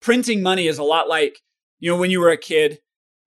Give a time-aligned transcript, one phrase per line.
[0.00, 1.40] printing money is a lot like,
[1.78, 2.78] you know, when you were a kid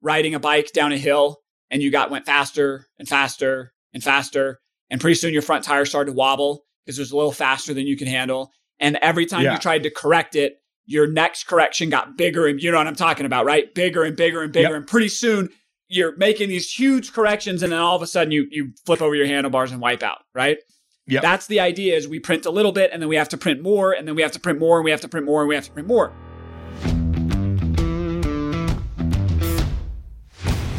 [0.01, 1.39] riding a bike down a hill
[1.71, 4.59] and you got went faster and faster and faster.
[4.89, 7.73] And pretty soon your front tire started to wobble because it was a little faster
[7.73, 8.51] than you can handle.
[8.79, 9.53] And every time Yeah.
[9.53, 12.95] you tried to correct it, your next correction got bigger and you know what I'm
[12.95, 13.73] talking about, right?
[13.73, 14.69] Bigger and bigger and bigger.
[14.69, 14.77] Yep.
[14.77, 15.49] And pretty soon
[15.87, 19.15] you're making these huge corrections and then all of a sudden you you flip over
[19.15, 20.57] your handlebars and wipe out, right?
[21.07, 21.21] Yep.
[21.21, 23.61] That's the idea is we print a little bit and then we have to print
[23.61, 25.49] more and then we have to print more and we have to print more and
[25.49, 26.13] we have to print more.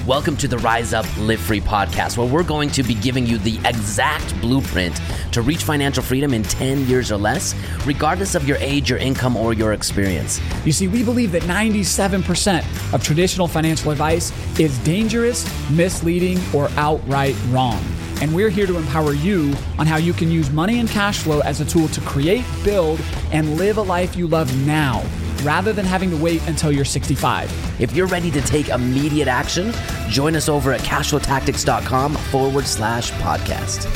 [0.07, 3.39] Welcome to the Rise Up Live Free podcast, where we're going to be giving you
[3.39, 5.01] the exact blueprint
[5.33, 7.55] to reach financial freedom in 10 years or less,
[7.87, 10.43] regardless of your age, your income, or your experience.
[10.67, 17.35] You see, we believe that 97% of traditional financial advice is dangerous, misleading, or outright
[17.49, 17.83] wrong.
[18.21, 21.41] And we're here to empower you on how you can use money and cash flow
[21.41, 23.01] as a tool to create, build,
[23.33, 25.05] and live a life you love now,
[25.43, 27.81] rather than having to wait until you're 65.
[27.81, 29.73] If you're ready to take immediate action,
[30.09, 33.89] join us over at cashflowtactics.com forward slash podcast.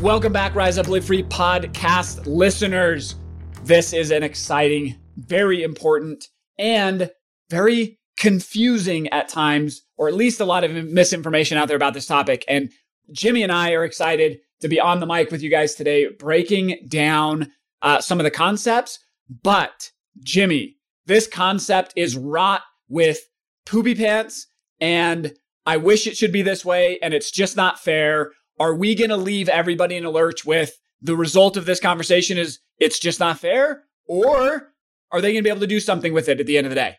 [0.00, 3.16] Welcome back, Rise Up Live Free podcast listeners.
[3.64, 7.10] This is an exciting, very important, and
[7.50, 12.06] very confusing at times, or at least a lot of misinformation out there about this
[12.06, 12.44] topic.
[12.48, 12.70] And
[13.12, 16.86] Jimmy and I are excited to be on the mic with you guys today, breaking
[16.88, 18.98] down uh, some of the concepts.
[19.42, 19.90] But,
[20.22, 23.18] Jimmy, this concept is wrought with
[23.66, 24.46] poopy pants,
[24.80, 25.34] and
[25.66, 28.32] I wish it should be this way, and it's just not fair.
[28.58, 32.38] Are we going to leave everybody in a lurch with the result of this conversation
[32.38, 33.84] is it's just not fair?
[34.06, 34.72] Or
[35.12, 36.70] are they going to be able to do something with it at the end of
[36.70, 36.96] the day?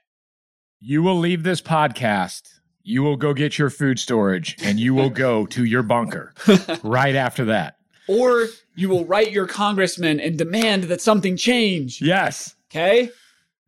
[0.79, 2.58] You will leave this podcast.
[2.83, 6.33] You will go get your food storage and you will go to your bunker
[6.83, 7.75] right after that.
[8.07, 12.01] Or you will write your congressman and demand that something change.
[12.01, 12.55] Yes.
[12.71, 13.09] Okay?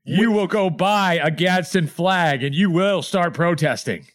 [0.03, 4.07] You will go buy a Gadsden flag and you will start protesting.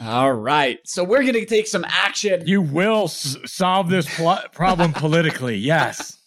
[0.00, 0.78] All right.
[0.84, 2.42] So we're going to take some action.
[2.46, 5.56] You will s- solve this pl- problem politically.
[5.56, 6.18] Yes.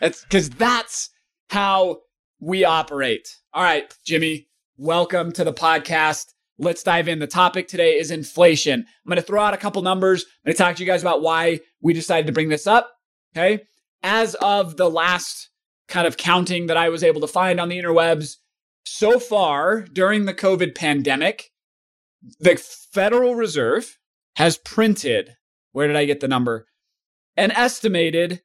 [0.00, 1.10] That's because that's
[1.50, 1.98] how
[2.40, 3.36] we operate.
[3.52, 4.48] All right, Jimmy,
[4.78, 6.32] welcome to the podcast.
[6.58, 7.18] Let's dive in.
[7.18, 8.80] The topic today is inflation.
[8.80, 10.24] I'm going to throw out a couple numbers.
[10.24, 12.90] I'm going to talk to you guys about why we decided to bring this up.
[13.34, 13.64] Okay.
[14.02, 15.50] As of the last
[15.88, 18.36] kind of counting that I was able to find on the interwebs,
[18.84, 21.50] so far during the COVID pandemic,
[22.40, 23.98] the Federal Reserve
[24.36, 25.36] has printed,
[25.72, 26.66] where did I get the number?
[27.36, 28.42] An estimated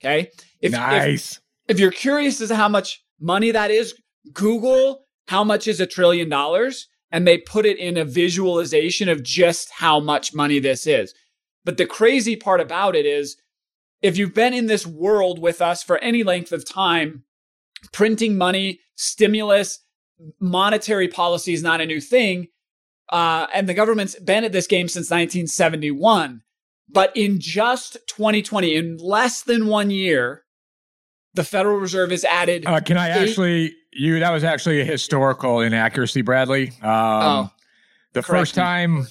[0.01, 0.31] Okay?
[0.61, 1.33] If, nice.
[1.33, 1.41] if
[1.77, 3.95] you're curious as to how much money that is,
[4.33, 9.23] Google how much is a trillion dollars and they put it in a visualization of
[9.23, 11.15] just how much money this is.
[11.65, 13.37] But the crazy part about it is
[14.03, 17.25] if you've been in this world with us for any length of time,
[17.93, 19.81] printing money, stimulus,
[20.41, 22.49] monetary policy is not a new thing.
[23.11, 26.43] Uh, and the government's been at this game since 1971.
[26.91, 30.45] But in just 2020, in less than one year,
[31.39, 32.67] the Federal Reserve has added.
[32.67, 36.69] Uh, can I eight- actually, you, that was actually a historical inaccuracy, Bradley.
[36.83, 37.51] Um, Oh,
[38.13, 39.07] the first time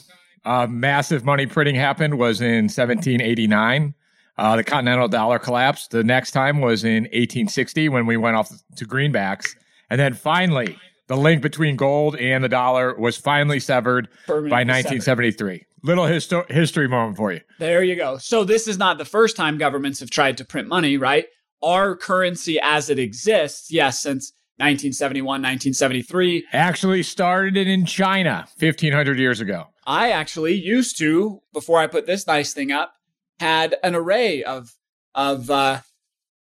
[0.45, 3.93] uh, massive money printing happened was in 1789.
[4.37, 5.91] Uh, the continental dollar collapsed.
[5.91, 9.55] The next time was in 1860 when we went off to greenbacks.
[9.89, 10.77] And then finally,
[11.07, 14.69] the link between gold and the dollar was finally severed permanent by severed.
[14.73, 15.65] 1973.
[15.83, 17.39] Little histo- history moment for you.
[17.59, 18.17] There you go.
[18.17, 21.25] So this is not the first time governments have tried to print money, right?
[21.61, 26.47] Our currency as it exists, yes, since 1971, 1973.
[26.51, 29.65] Actually started it in China 1500 years ago.
[29.85, 32.93] I actually used to, before I put this nice thing up,
[33.39, 34.73] had an array of
[35.13, 35.81] of uh,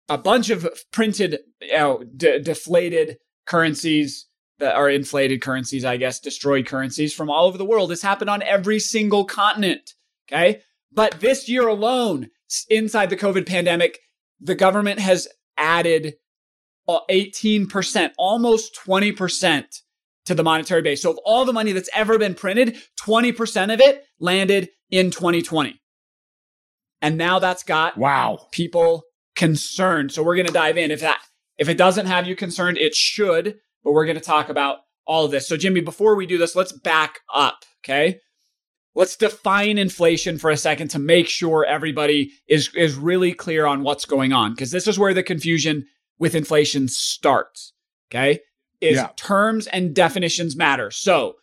[0.08, 4.26] a bunch of printed, you know, de- deflated currencies
[4.58, 7.90] that are inflated currencies, I guess, destroyed currencies from all over the world.
[7.90, 9.94] This happened on every single continent.
[10.28, 10.60] Okay,
[10.92, 12.30] but this year alone,
[12.68, 13.98] inside the COVID pandemic,
[14.42, 16.14] the government has added
[16.88, 19.64] uh, 18%, almost 20%
[20.24, 21.02] to the monetary base.
[21.02, 25.80] So of all the money that's ever been printed, 20% of it landed in 2020.
[27.00, 28.46] And now that's got Wow.
[28.52, 29.04] people
[29.34, 30.12] concerned.
[30.12, 30.90] So we're going to dive in.
[30.90, 31.20] If that
[31.58, 35.24] if it doesn't have you concerned, it should, but we're going to talk about all
[35.24, 35.48] of this.
[35.48, 38.20] So Jimmy, before we do this, let's back up, okay?
[38.94, 43.82] Let's define inflation for a second to make sure everybody is is really clear on
[43.82, 45.86] what's going on because this is where the confusion
[46.18, 47.72] with inflation starts,
[48.10, 48.40] okay?
[48.80, 49.08] Is Yeah.
[49.16, 50.90] terms and definitions matter.
[50.90, 51.36] So,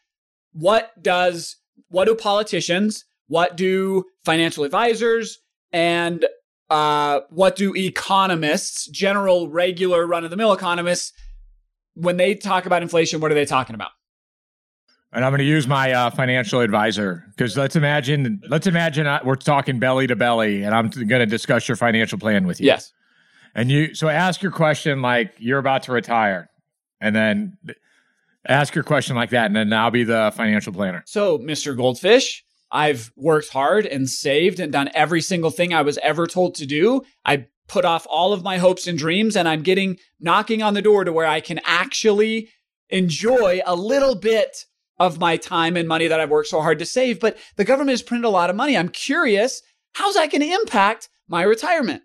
[0.52, 1.56] what does
[1.88, 5.40] what do politicians, what do financial advisors,
[5.72, 6.26] and
[6.70, 11.14] uh, what do economists, general, regular, run of the mill economists,
[11.96, 13.92] when they talk about inflation, what are they talking about?
[15.12, 19.20] And I'm going to use my uh, financial advisor because let's imagine, let's imagine uh,
[19.24, 22.68] we're talking belly to belly, and I'm going to discuss your financial plan with you.
[22.68, 22.94] Yes.
[23.56, 26.50] And you, so ask your question like you're about to retire,
[27.02, 27.58] and then
[28.48, 31.04] ask your question like that, and then I'll be the financial planner.
[31.08, 31.76] So, Mr.
[31.76, 36.54] Goldfish, I've worked hard and saved and done every single thing I was ever told
[36.56, 37.02] to do.
[37.26, 40.82] I put off all of my hopes and dreams, and I'm getting knocking on the
[40.82, 42.50] door to where I can actually
[42.90, 44.66] enjoy a little bit
[45.00, 47.20] of my time and money that I've worked so hard to save.
[47.20, 48.78] But the government has printed a lot of money.
[48.78, 49.62] I'm curious,
[49.94, 52.04] how's that going to impact my retirement?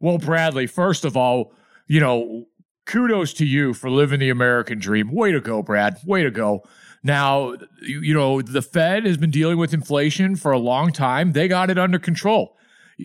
[0.00, 1.52] Well, Bradley, first of all,
[1.86, 2.46] you know,
[2.86, 5.12] kudos to you for living the American dream.
[5.12, 5.96] Way to go, Brad.
[6.04, 6.62] Way to go.
[7.02, 11.32] Now, you, you know, the Fed has been dealing with inflation for a long time.
[11.32, 12.56] They got it under control.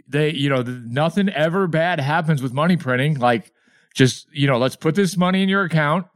[0.07, 3.19] They, you know, nothing ever bad happens with money printing.
[3.19, 3.51] Like,
[3.94, 6.07] just, you know, let's put this money in your account.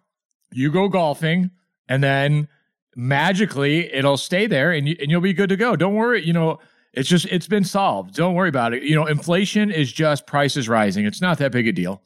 [0.51, 1.51] You go golfing
[1.87, 2.47] and then
[2.95, 5.75] magically it'll stay there and, you, and you'll be good to go.
[5.75, 6.25] Don't worry.
[6.25, 6.59] You know,
[6.93, 8.15] it's just, it's been solved.
[8.15, 8.83] Don't worry about it.
[8.83, 11.05] You know, inflation is just prices rising.
[11.05, 12.01] It's not that big a deal.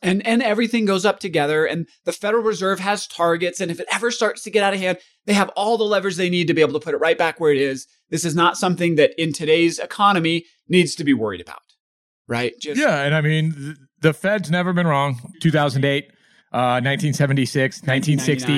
[0.00, 3.60] And, and everything goes up together and the Federal Reserve has targets.
[3.60, 6.16] And if it ever starts to get out of hand, they have all the levers
[6.16, 7.86] they need to be able to put it right back where it is.
[8.10, 11.62] This is not something that in today's economy needs to be worried about.
[12.28, 12.54] Right.
[12.60, 13.02] Just- yeah.
[13.02, 15.20] And I mean, the Fed's never been wrong.
[15.40, 16.10] 2008,
[16.52, 18.52] 1976, 1960,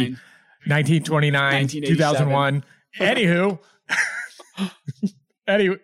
[0.66, 2.64] 1929, 2001.
[2.98, 3.58] Anywho,
[5.48, 5.78] anywho,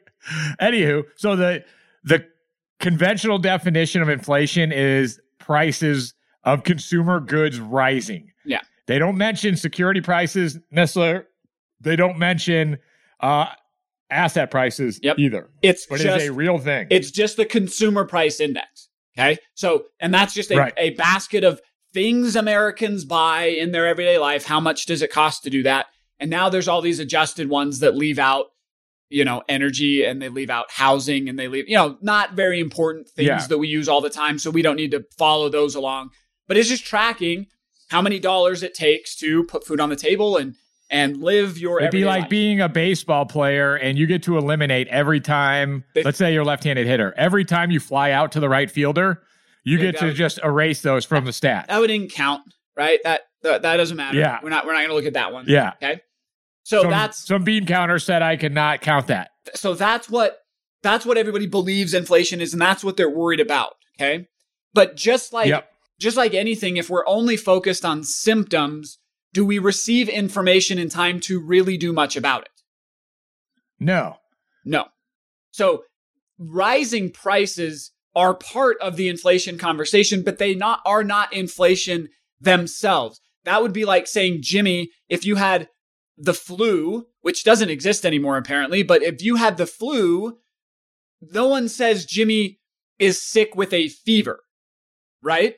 [0.61, 1.64] anywho, so the
[2.05, 2.26] the
[2.81, 6.14] conventional definition of inflation is prices
[6.44, 8.32] of consumer goods rising.
[8.44, 8.61] Yeah.
[8.87, 11.25] They don't mention security prices necessarily.
[11.81, 12.79] They don't mention
[13.20, 13.47] uh,
[14.11, 15.19] asset prices yep.
[15.19, 15.50] either.
[15.62, 16.87] It's but just, it's a real thing.
[16.91, 18.88] It's just the consumer price index.
[19.19, 19.38] Okay.
[19.55, 20.75] So, and that's just a, right.
[20.76, 21.61] a basket of
[21.96, 24.44] things Americans buy in their everyday life.
[24.44, 25.87] How much does it cost to do that?
[26.20, 28.48] And now there's all these adjusted ones that leave out,
[29.08, 32.60] you know, energy and they leave out housing and they leave, you know, not very
[32.60, 33.46] important things Yeah.
[33.46, 34.38] that we use all the time.
[34.38, 36.10] So we don't need to follow those along.
[36.46, 37.46] But it's just tracking
[37.88, 40.54] how many dollars it takes to put food on the table and
[40.90, 41.87] and live your everyday.
[41.98, 42.31] It'd be like life.
[42.31, 46.43] being a baseball player and you get to eliminate every time, They- let's say you're
[46.43, 49.22] a left handed hitter, every time you fly out to the right fielder,
[49.66, 51.66] you get to would- just erase those from the stat.
[51.68, 52.42] that wouldn't count,
[52.76, 52.98] right?
[53.04, 54.16] That that, that doesn't matter.
[54.18, 54.38] Yeah.
[54.42, 55.44] We're not we're not going to look at that one.
[55.48, 55.72] Yeah.
[55.82, 56.00] Okay.
[56.64, 59.30] So some, that's some bean counter said I could not count that.
[59.54, 60.38] so that's what
[60.82, 64.26] that's what everybody believes inflation is and that's what they're worried about okay
[64.74, 65.69] but just like Yep.
[66.00, 68.98] just like anything if we're only focused on symptoms
[69.32, 72.50] do we receive information in time to really do much about it
[73.78, 74.16] No.
[74.64, 74.86] no
[75.52, 75.84] so
[76.38, 82.08] rising prices are part of the inflation conversation but they not are not inflation
[82.40, 85.68] themselves that would be like saying jimmy if you had
[86.18, 90.38] the flu which doesn't exist anymore apparently but if you had the flu
[91.20, 92.58] no one says Jimmy
[92.98, 94.40] is sick with a fever,
[95.22, 95.56] right?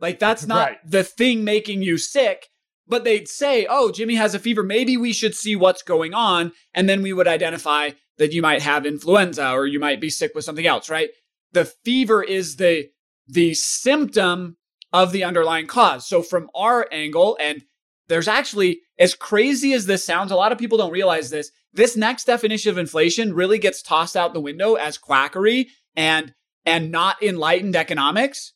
[0.00, 0.78] Like that's not Right.
[0.90, 2.48] the thing making you sick,
[2.86, 4.62] but they'd say, "Oh, Jimmy has a fever.
[4.62, 8.62] Maybe we should see what's going on." And then we would identify that you might
[8.62, 11.10] have influenza or you might be sick with something else, right?
[11.54, 12.88] The fever is the
[13.26, 14.56] the symptom
[14.92, 16.06] of the underlying cause.
[16.06, 17.64] So from our angle and
[18.08, 21.50] there's actually as crazy as this sounds, a lot of people don't realize this.
[21.72, 26.34] This next definition of inflation really gets tossed out the window as quackery and
[26.66, 28.52] and not enlightened economics.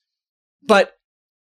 [0.62, 0.93] But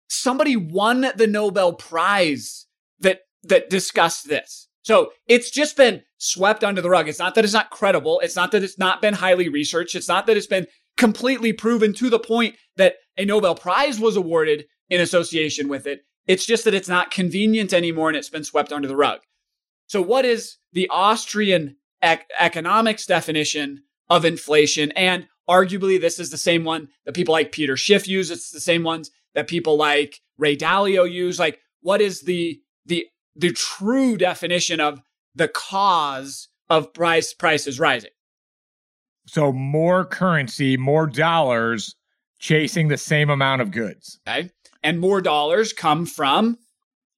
[0.08, 2.66] somebody won the Nobel Prize
[3.00, 4.68] that that discussed this.
[4.82, 7.08] So it's just been swept under the rug.
[7.08, 8.20] It's not that it's not credible.
[8.20, 9.94] It's not that it's not been highly researched.
[9.94, 14.16] It's not that it's been completely proven to the point that a Nobel Prize was
[14.16, 16.04] awarded in association with it.
[16.26, 19.20] It's just that it's not convenient anymore and it's been swept under the rug.
[19.86, 24.92] So, what is the Austrian ec- economics definition of inflation?
[24.92, 28.30] And arguably, this is the same one that people like Peter Schiff use.
[28.30, 31.38] It's the same ones that people like Ray Dalio use.
[31.38, 35.02] Like, what is the the the true definition of
[35.34, 38.10] the cause of price prices rising?
[39.26, 41.94] So more currency, more dollars
[42.38, 44.20] chasing the same amount of goods.
[44.28, 44.50] Okay,
[44.82, 46.58] and more dollars come from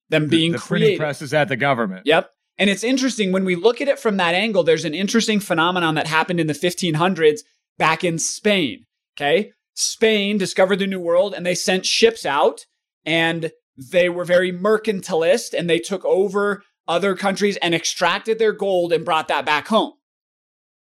[0.09, 0.99] them being the printing created.
[0.99, 2.03] presses at the government.
[2.05, 2.31] Yep.
[2.57, 5.95] And it's interesting when we look at it from that angle, there's an interesting phenomenon
[5.95, 7.41] that happened in the 1500s
[7.77, 8.85] back in Spain.
[9.15, 9.51] Okay.
[9.75, 12.65] Spain discovered the New World and they sent ships out
[13.05, 18.91] and they were very mercantilist and they took over other countries and extracted their gold
[18.91, 19.93] and brought that back home.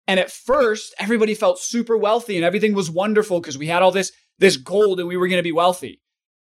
[0.09, 3.91] And at first, everybody felt super wealthy and everything was wonderful because we had all
[3.91, 6.01] this, this gold and we were going to be wealthy.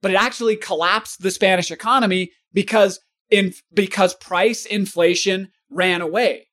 [0.02, 6.50] But it actually collapsed the Spanish economy because in, because price inflation ran away.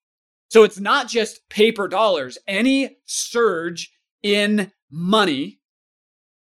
[0.49, 2.39] So it's not just paper dollars.
[2.47, 3.91] Any surge
[4.23, 5.59] in money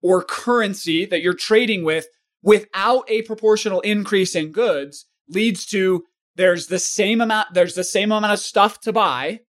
[0.01, 2.07] or currency that you're trading with
[2.41, 6.05] without a proportional increase in goods leads to
[6.37, 9.41] there's the same amount there's the same amount of stuff to buy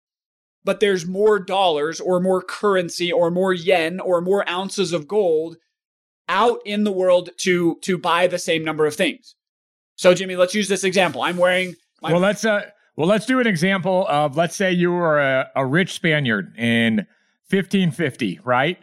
[0.63, 5.57] but there's more dollars or more currency or more yen or more ounces of gold
[6.27, 9.35] out in the world to to buy the same number of things.
[9.95, 11.21] So Jimmy, let's use this example.
[11.21, 14.91] I'm wearing my- Well, let's uh well, let's do an example of let's say you
[14.91, 17.07] were a, a rich Spaniard in
[17.49, 18.77] 1550, right?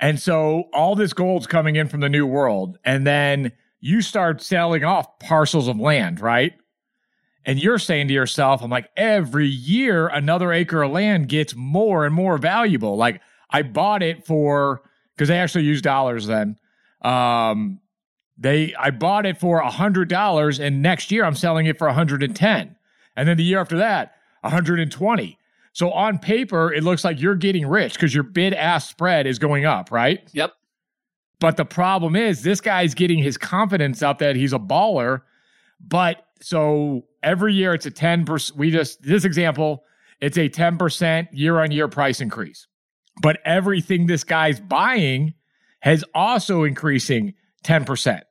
[0.00, 4.42] And so all this gold's coming in from the new world and then you start
[4.42, 6.52] selling off parcels of land, right?
[7.48, 12.04] And you're saying to yourself, I'm like, every year another acre of land gets more
[12.04, 12.98] and more valuable.
[12.98, 14.82] Like I bought it for
[15.16, 16.58] because they actually use dollars then.
[17.00, 17.80] Um,
[18.36, 21.86] they I bought it for a hundred dollars, and next year I'm selling it for
[21.86, 22.76] 110,
[23.16, 24.12] and then the year after that,
[24.42, 25.38] 120.
[25.72, 29.38] So on paper, it looks like you're getting rich because your bid ask spread is
[29.38, 30.28] going up, right?
[30.32, 30.52] Yep.
[31.40, 35.22] But the problem is this guy's getting his confidence up that he's a baller,
[35.80, 38.56] but so every year it's a 10%.
[38.56, 39.84] We just, this example,
[40.20, 42.66] it's a 10% year on year price increase.
[43.20, 45.34] But everything this guy's buying
[45.80, 48.22] has also increasing 10%.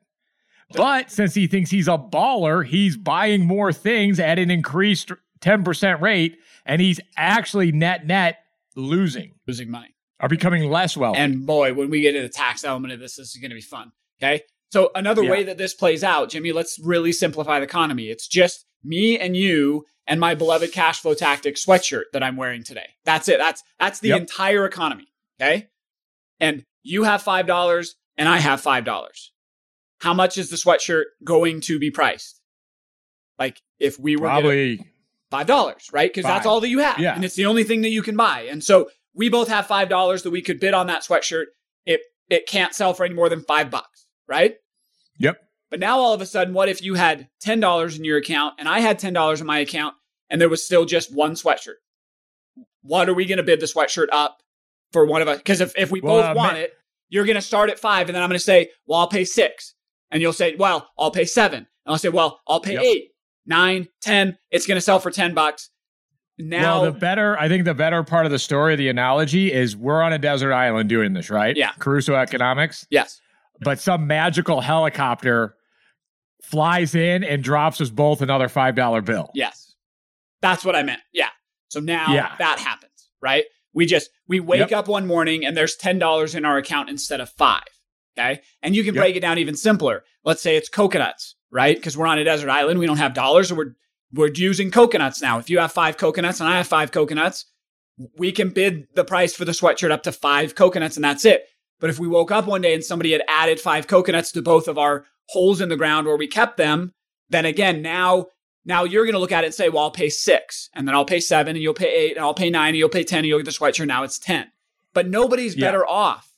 [0.73, 6.01] But since he thinks he's a baller, he's buying more things at an increased 10%
[6.01, 8.39] rate, and he's actually net net
[8.75, 9.33] losing.
[9.47, 9.95] Losing money.
[10.19, 11.19] Are becoming less wealthy.
[11.19, 13.55] And boy, when we get to the tax element of this, this is going to
[13.55, 13.91] be fun.
[14.21, 14.41] Okay.
[14.69, 15.31] So another yeah.
[15.31, 18.09] way that this plays out, Jimmy, let's really simplify the economy.
[18.09, 22.63] It's just me and you and my beloved cash flow tactic sweatshirt that I'm wearing
[22.63, 22.89] today.
[23.05, 23.37] That's it.
[23.37, 24.21] That's that's the yep.
[24.21, 25.07] entire economy.
[25.39, 25.67] Okay.
[26.39, 29.31] And you have five dollars and I have five dollars.
[29.99, 32.41] How much is the sweatshirt going to be priced?
[33.39, 34.85] Like if we were probably
[35.31, 36.09] five dollars, right?
[36.09, 36.99] Because that's all that you have.
[36.99, 37.15] Yeah.
[37.15, 38.41] And it's the only thing that you can buy.
[38.49, 41.45] And so we both have five dollars that we could bid on that sweatshirt.
[41.85, 43.96] It it can't sell for any more than five bucks
[44.27, 44.55] right?
[45.19, 45.41] Yep.
[45.69, 48.69] But now all of a sudden, what if you had $10 in your account and
[48.69, 49.95] I had $10 in my account
[50.29, 51.75] and there was still just one sweatshirt?
[52.81, 54.41] What are we going to bid the sweatshirt up
[54.93, 55.37] for one of us?
[55.37, 56.73] Because if, if we well, both uh, want it,
[57.09, 59.25] you're going to start at five and then I'm going to say, well, I'll pay
[59.25, 59.73] six.
[60.09, 61.59] And you'll say, well, I'll pay seven.
[61.59, 62.83] And I'll say, well, I'll pay yep.
[62.83, 63.11] eight,
[63.45, 64.37] nine, ten.
[64.51, 65.69] It's going to sell for 10 bucks.
[66.39, 69.75] Now, well, the better, I think the better part of the story, the analogy is
[69.75, 71.57] we're on a desert island doing this, right?
[71.57, 71.71] Yeah.
[71.79, 72.87] Crusoe economics.
[72.89, 73.19] Yes
[73.61, 75.55] but some magical helicopter
[76.41, 79.31] flies in and drops us both another five dollar bill.
[79.33, 79.75] Yes,
[80.41, 81.01] that's what I meant.
[81.13, 81.29] Yeah.
[81.69, 82.35] So now yeah.
[82.37, 83.45] that happens, right?
[83.73, 84.71] We just we wake yep.
[84.71, 87.63] up one morning and there's ten dollars in our account instead of five.
[88.17, 89.03] Okay, and you can yep.
[89.03, 90.03] break it down even simpler.
[90.23, 91.75] Let's say it's coconuts, right?
[91.75, 93.75] Because we're on a desert island, we don't have dollars, so we're
[94.13, 95.37] we're using coconuts now.
[95.37, 97.45] If you have five coconuts and I have five coconuts,
[98.17, 101.45] we can bid the price for the sweatshirt up to five coconuts, and that's it.
[101.79, 104.67] But if we woke up one day and somebody had added five coconuts to both
[104.67, 106.93] of our holes in the ground where we kept them,
[107.29, 108.27] then again, now
[108.67, 110.93] now you're going to look at it and say, well, I'll pay six, and then
[110.93, 113.19] I'll pay seven, and you'll pay eight, and I'll pay nine, and you'll pay 10,
[113.19, 113.87] and you'll get the sweatshirt.
[113.87, 114.51] Now it's 10.
[114.93, 115.67] But nobody's yeah.
[115.67, 116.33] better off.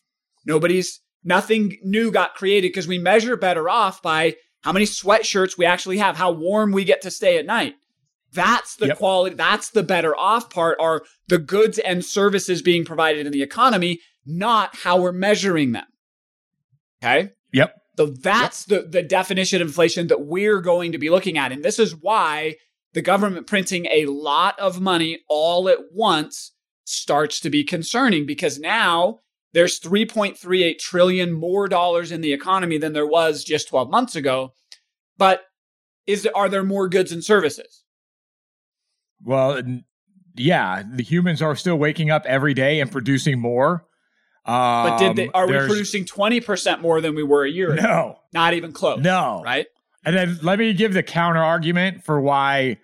[0.46, 5.66] Nobody's, nothing new got created because we measure better off by how many sweatshirts we
[5.66, 7.76] actually have, how warm we get to stay at night.
[8.32, 8.98] That's the yep.
[8.98, 13.42] quality, that's the better off part are the goods and services being provided in the
[13.42, 15.86] economy not how we're measuring them.
[17.04, 17.32] Okay.
[17.54, 17.76] Yep.
[17.98, 18.84] So that's yep.
[18.84, 21.52] the, the definition of inflation that we're going to be looking at.
[21.52, 22.56] And this is why
[22.94, 26.54] the government printing a lot of money all at once
[26.86, 29.20] starts to be concerning because now
[29.54, 34.54] there's 3.38 trillion more dollars in the economy than there was just 12 months ago.
[35.18, 35.44] But
[36.08, 37.84] is there, are there more goods and services?
[39.24, 39.62] Well,
[40.36, 43.86] yeah, the humans are still waking up every day and producing more.
[44.50, 47.74] Um, but did they, um, are we producing 20% more than we were a year
[47.74, 47.82] ago?
[47.84, 48.20] No.
[48.34, 49.00] Not even close.
[49.00, 49.44] No.
[49.46, 49.68] Right?
[50.04, 52.78] And then let me give the counter argument for why.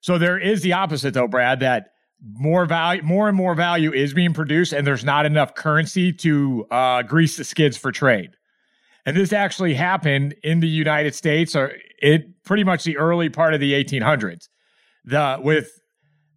[0.00, 1.90] So there is the opposite though, Brad, that
[2.34, 6.66] more value, more and more value is being produced and there's not enough currency to
[6.70, 8.30] uh, grease the skids for trade.
[9.04, 13.54] And this actually happened in the United States or it pretty much the early part
[13.54, 14.48] of the 1800s.
[15.04, 15.68] The with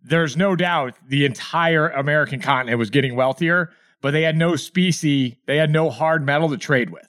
[0.01, 3.69] there's no doubt the entire American continent was getting wealthier
[4.01, 7.07] but they had no specie, they had no hard metal to trade with.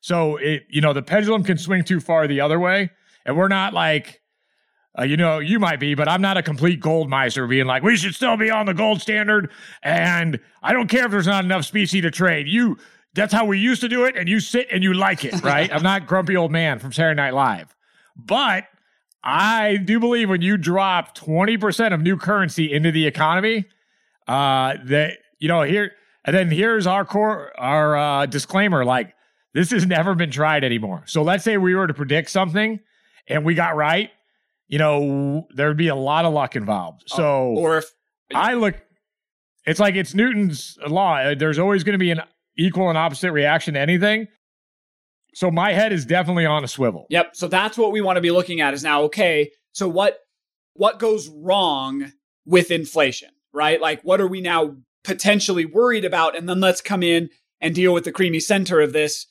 [0.00, 2.90] So it, you know, the pendulum can swing too far the other way.
[3.24, 4.20] And we're not like
[4.98, 7.82] Uh, you know, you might be, but I'm not a complete gold miser being like,
[7.82, 9.50] we should still be on the gold standard.
[9.82, 12.46] And I don't care if there's not enough specie to trade.
[12.46, 12.76] You,
[13.14, 14.16] that's how we used to do it.
[14.18, 15.72] And you sit and you like it, right?
[15.74, 17.74] I'm not grumpy old man from Saturday Night Live.
[18.16, 18.64] But
[19.24, 23.64] I do believe when you drop 20% of new currency into the economy,
[24.28, 25.92] uh, that, you know, here,
[26.24, 29.14] and then here's our core, our uh, disclaimer like,
[29.54, 31.02] this has never been tried anymore.
[31.06, 32.80] So let's say we were to predict something
[33.28, 34.10] and we got right
[34.72, 37.04] you know, there'd be a lot of luck involved.
[37.12, 37.92] Oh, so, or if
[38.34, 38.74] I look,
[39.66, 41.34] it's like it's Newton's law.
[41.34, 42.22] There's always going to be an
[42.56, 44.28] equal and opposite reaction to anything.
[45.34, 47.06] So my head is definitely on a swivel.
[47.10, 47.36] Yep.
[47.36, 50.20] So that's what we want to be looking at is now, okay, so what
[50.72, 52.10] what goes wrong
[52.46, 53.78] with inflation, right?
[53.78, 56.36] Like what are we now potentially worried about?
[56.36, 57.30] And then let's come in
[57.60, 59.26] and deal with the creamy center of this.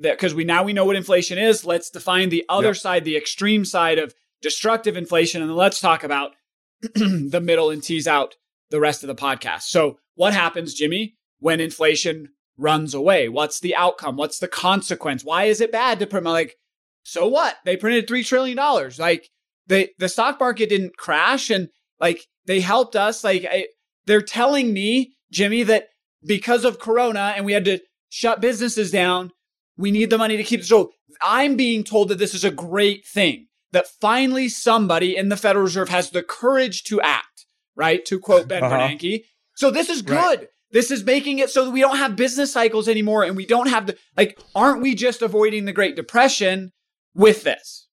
[0.00, 1.64] That because we now we know what inflation is.
[1.64, 2.76] Let's define the other yep.
[2.76, 5.42] side, the extreme side of destructive inflation.
[5.42, 6.32] And then let's talk about
[6.80, 8.36] the middle and tease out
[8.70, 9.62] the rest of the podcast.
[9.62, 13.28] So, what happens, Jimmy, when inflation runs away?
[13.28, 14.16] What's the outcome?
[14.16, 15.24] What's the consequence?
[15.24, 16.26] Why is it bad to print?
[16.26, 16.56] Like,
[17.02, 17.56] so what?
[17.64, 18.56] They printed $3 trillion.
[18.98, 19.28] Like,
[19.66, 23.24] they, the stock market didn't crash and like they helped us.
[23.24, 23.66] Like, I,
[24.10, 25.88] they're telling me, Jimmy, that
[26.24, 29.30] because of Corona and we had to shut businesses down,
[29.76, 30.64] we need the money to keep.
[30.64, 35.36] So I'm being told that this is a great thing that finally somebody in the
[35.36, 38.04] Federal Reserve has the courage to act, right?
[38.06, 38.76] To quote Ben uh-huh.
[38.76, 39.24] Bernanke.
[39.54, 40.40] So this is good.
[40.40, 40.48] Right.
[40.72, 43.68] This is making it so that we don't have business cycles anymore and we don't
[43.68, 46.72] have the, like, aren't we just avoiding the Great Depression
[47.14, 47.88] with this?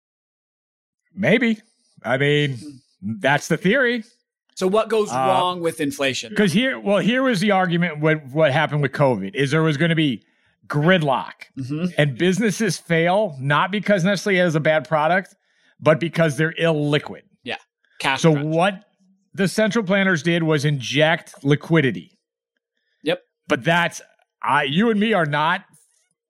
[1.14, 1.59] Maybe.
[2.02, 2.59] I mean,
[3.02, 4.04] that's the theory.
[4.54, 6.30] So what goes uh, wrong with inflation?
[6.30, 9.76] Because here, well, here was the argument what what happened with COVID is there was
[9.76, 10.25] going to be
[10.66, 11.87] gridlock mm-hmm.
[11.99, 15.35] and businesses fail not because necessarily it has a bad product,
[15.80, 17.23] but because they're illiquid.
[17.42, 17.56] Yeah.
[17.99, 18.47] Cash so crunch.
[18.54, 18.85] what
[19.35, 22.18] the central planners did was inject liquidity.
[23.02, 23.23] Yep.
[23.49, 24.00] But that's
[24.42, 25.64] I you and me are not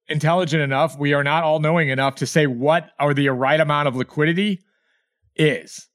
[0.08, 0.98] intelligent enough.
[0.98, 4.60] We are not all knowing enough to say what are the right amount of liquidity
[5.36, 5.88] is.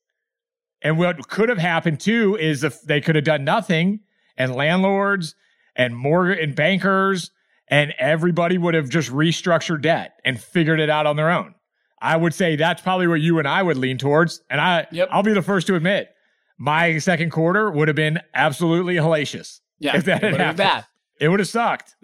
[0.81, 4.01] And what could have happened too is if they could have done nothing
[4.37, 5.35] and landlords
[5.75, 7.31] and mortgage and bankers
[7.67, 11.55] and everybody would have just restructured debt and figured it out on their own.
[12.01, 14.41] I would say that's probably what you and I would lean towards.
[14.49, 15.09] And I, yep.
[15.11, 16.09] I'll be the first to admit,
[16.57, 19.61] my second quarter would have been absolutely hellacious.
[19.79, 20.57] Yeah, if that had happened.
[20.57, 20.85] Bad.
[21.19, 21.95] It would have sucked.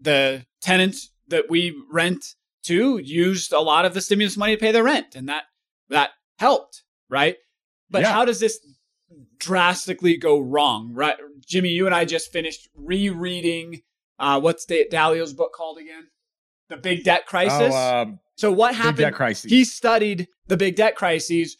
[0.00, 4.72] The tenants that we rent to used a lot of the stimulus money to pay
[4.72, 5.44] their rent, and that
[5.88, 7.36] that helped, right?
[7.90, 8.12] But yeah.
[8.12, 8.58] how does this
[9.38, 11.16] drastically go wrong, right?
[11.46, 13.82] Jimmy, you and I just finished rereading.
[14.18, 16.08] Uh, what's Dalio's book called again?
[16.68, 17.72] The Big Debt Crisis.
[17.74, 18.96] Oh, um, so what happened?
[18.96, 19.44] Big debt.
[19.46, 21.56] He studied the big debt crises.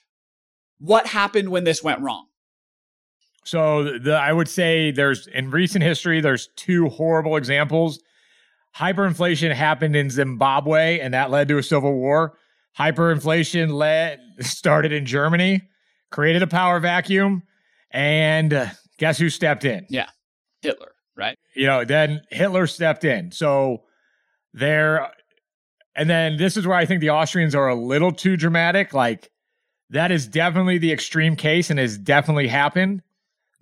[0.78, 2.26] What happened when this went wrong?
[3.44, 8.00] So the, I would say there's in recent history there's two horrible examples.
[8.76, 12.36] Hyperinflation happened in Zimbabwe and that led to a civil war.
[12.78, 15.62] Hyperinflation led started in Germany,
[16.10, 17.42] created a power vacuum,
[17.90, 18.66] and uh,
[18.98, 19.86] guess who stepped in?
[19.88, 20.08] Yeah,
[20.62, 21.38] Hitler, right?
[21.54, 23.32] You know, then Hitler stepped in.
[23.32, 23.82] So
[24.52, 25.10] there
[25.96, 28.92] and then this is where I think the Austrians are a little too dramatic.
[28.92, 29.30] Like
[29.90, 33.02] that is definitely the extreme case and has definitely happened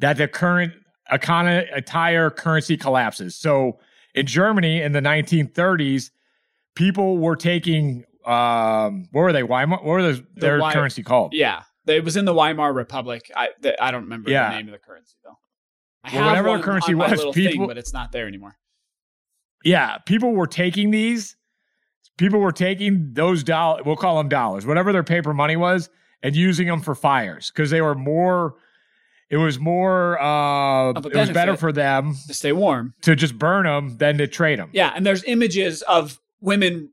[0.00, 0.72] that the current
[1.10, 3.36] economy, entire currency collapses.
[3.36, 3.78] So
[4.14, 6.10] in Germany in the 1930s,
[6.74, 9.42] people were taking um, what were they?
[9.42, 9.78] Weimar?
[9.78, 11.34] What were the, their the currency called?
[11.34, 13.30] Yeah, it was in the Weimar Republic.
[13.34, 14.50] I the, I don't remember yeah.
[14.50, 15.38] the name of the currency though.
[16.02, 18.56] I well, whatever the currency was, people, thing, but it's not there anymore.
[19.64, 21.36] Yeah, people were taking these
[22.16, 25.88] people were taking those dollars, we'll call them dollars, whatever their paper money was,
[26.22, 28.54] and using them for fires because they were more.
[29.30, 30.20] It was more.
[30.20, 34.26] Uh, it was better for them to stay warm to just burn them than to
[34.26, 34.70] trade them.
[34.72, 36.90] Yeah, and there's images of women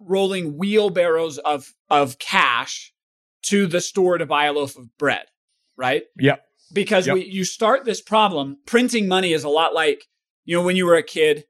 [0.00, 2.92] rolling wheelbarrows of of cash
[3.48, 5.24] to the store to buy a loaf of bread.
[5.76, 6.04] Right.
[6.18, 6.42] Yep.
[6.72, 7.14] Because yep.
[7.14, 8.58] We, you start this problem.
[8.66, 10.04] Printing money is a lot like
[10.44, 11.44] you know when you were a kid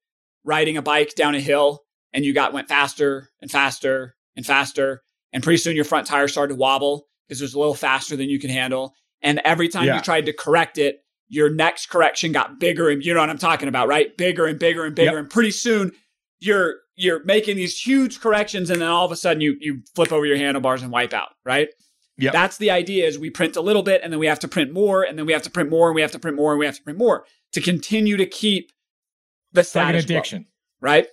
[0.45, 1.83] riding a bike down a hill
[2.13, 5.03] and you got went faster and faster and faster.
[5.33, 8.17] And pretty soon your front tire started to wobble because it was a little faster
[8.17, 8.95] than you could handle.
[9.23, 9.97] And every time yeah.
[9.97, 13.39] you tried to correct it, your next correction got bigger and you know what I'm
[13.39, 14.17] talking about, right?
[14.17, 15.13] Bigger and bigger and bigger.
[15.13, 15.19] Yep.
[15.19, 15.93] And pretty soon
[16.39, 20.13] you're you're making these huge corrections and then all of a sudden you you flip
[20.13, 21.69] over your handlebars and wipe out, right?
[22.19, 22.31] Yeah.
[22.31, 24.73] That's the idea is we print a little bit and then we have to print
[24.73, 26.59] more and then we have to print more and we have to print more and
[26.59, 28.73] we have to print more to continue to keep
[29.53, 30.45] the status like addiction.
[30.45, 30.51] Quo,
[30.81, 31.07] right?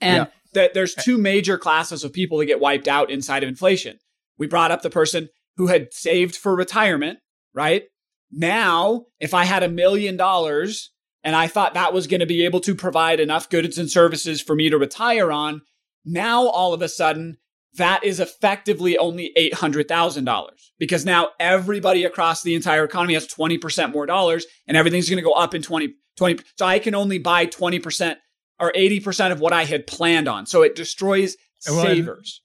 [0.00, 0.32] And yeah.
[0.54, 3.98] that there's two major classes of people that get wiped out inside of inflation.
[4.38, 7.18] We brought up the person who had saved for retirement,
[7.54, 7.84] right?
[8.30, 10.90] Now, if I had a million dollars
[11.22, 14.40] and I thought that was going to be able to provide enough goods and services
[14.40, 15.62] for me to retire on,
[16.04, 17.36] now all of a sudden,
[17.76, 24.06] that is effectively only $800,000 because now everybody across the entire economy has 20% more
[24.06, 26.42] dollars and everything's going to go up in 20, 20.
[26.58, 28.16] So I can only buy 20%
[28.60, 30.46] or 80% of what I had planned on.
[30.46, 31.36] So it destroys
[31.68, 32.40] well, savers.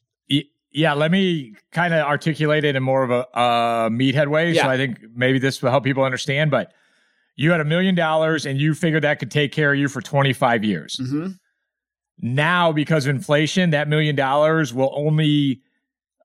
[0.69, 4.51] Yeah, let me kind of articulate it in more of a uh, meathead way.
[4.51, 4.63] Yeah.
[4.63, 6.51] So I think maybe this will help people understand.
[6.51, 6.71] But
[7.35, 10.01] you had a million dollars and you figured that could take care of you for
[10.01, 10.99] 25 years.
[11.01, 11.27] Mm-hmm.
[12.19, 15.61] Now, because of inflation, that million dollars will only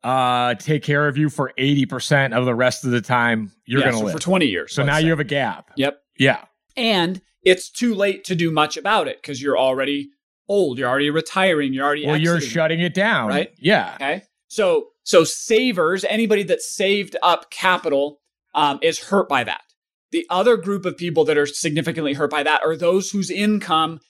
[0.02, 3.87] uh, take care of you for 80% of the rest of the time you're yeah,
[3.87, 4.14] going to so live.
[4.14, 4.72] For 20 years.
[4.72, 5.05] So now say.
[5.05, 5.70] you have a gap.
[5.76, 6.02] Yep.
[6.18, 6.44] Yeah.
[6.76, 10.11] And it's too late to do much about it because you're already
[10.48, 10.78] old.
[10.78, 11.72] You're already retiring.
[11.72, 12.14] You're already well.
[12.14, 13.52] Exiting, you're shutting it down, right?
[13.59, 13.94] Yeah.
[13.96, 14.22] Okay.
[14.48, 18.20] So so savers, anybody that saved up capital,
[18.55, 19.62] um, is hurt by that.
[20.11, 24.00] The other group of people that are significantly hurt by that are those whose income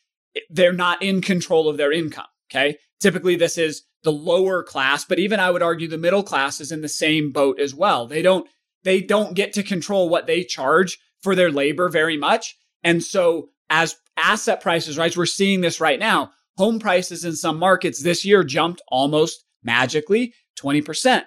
[0.50, 2.26] they're not in control of their income.
[2.50, 2.76] Okay.
[3.00, 6.72] Typically, this is the lower class, but even I would argue the middle class is
[6.72, 8.06] in the same boat as well.
[8.06, 8.48] They don't
[8.84, 12.56] they don't get to control what they charge for their labor very much.
[12.82, 16.32] And so as asset prices rise, we're seeing this right now.
[16.58, 21.22] Home prices in some markets this year jumped almost magically 20%.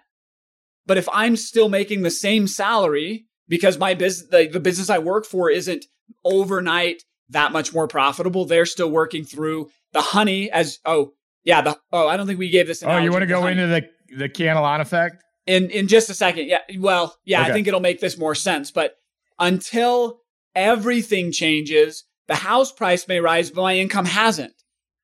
[0.86, 5.00] But if I'm still making the same salary because my business, the, the business I
[5.00, 5.86] work for isn't
[6.24, 11.80] overnight that much more profitable, they're still working through the honey as, oh, yeah, the,
[11.92, 12.84] oh, I don't think we gave this.
[12.84, 15.24] Oh, you want to go into the, the Cantillon effect?
[15.46, 16.48] In, in just a second.
[16.48, 16.60] Yeah.
[16.80, 17.52] Well, yeah, okay.
[17.52, 18.72] I think it'll make this more sense.
[18.72, 18.96] But
[19.38, 20.22] until
[20.56, 24.54] everything changes, the house price may rise, but my income hasn't.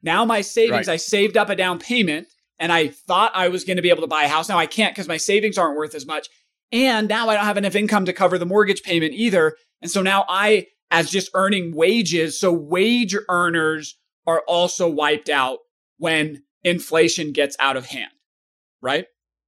[0.02, 0.94] Now my savings, right.
[0.94, 4.02] I saved up a down payment and I thought I was going to be able
[4.02, 4.50] to buy a house.
[4.50, 6.28] Now I can't because my savings aren't worth as much.
[6.72, 9.56] And now I don't have enough income to cover the mortgage payment either.
[9.82, 15.60] And so now I, as just earning wages, so wage earners are also wiped out
[15.98, 18.12] when inflation gets out of hand,
[18.82, 19.06] right?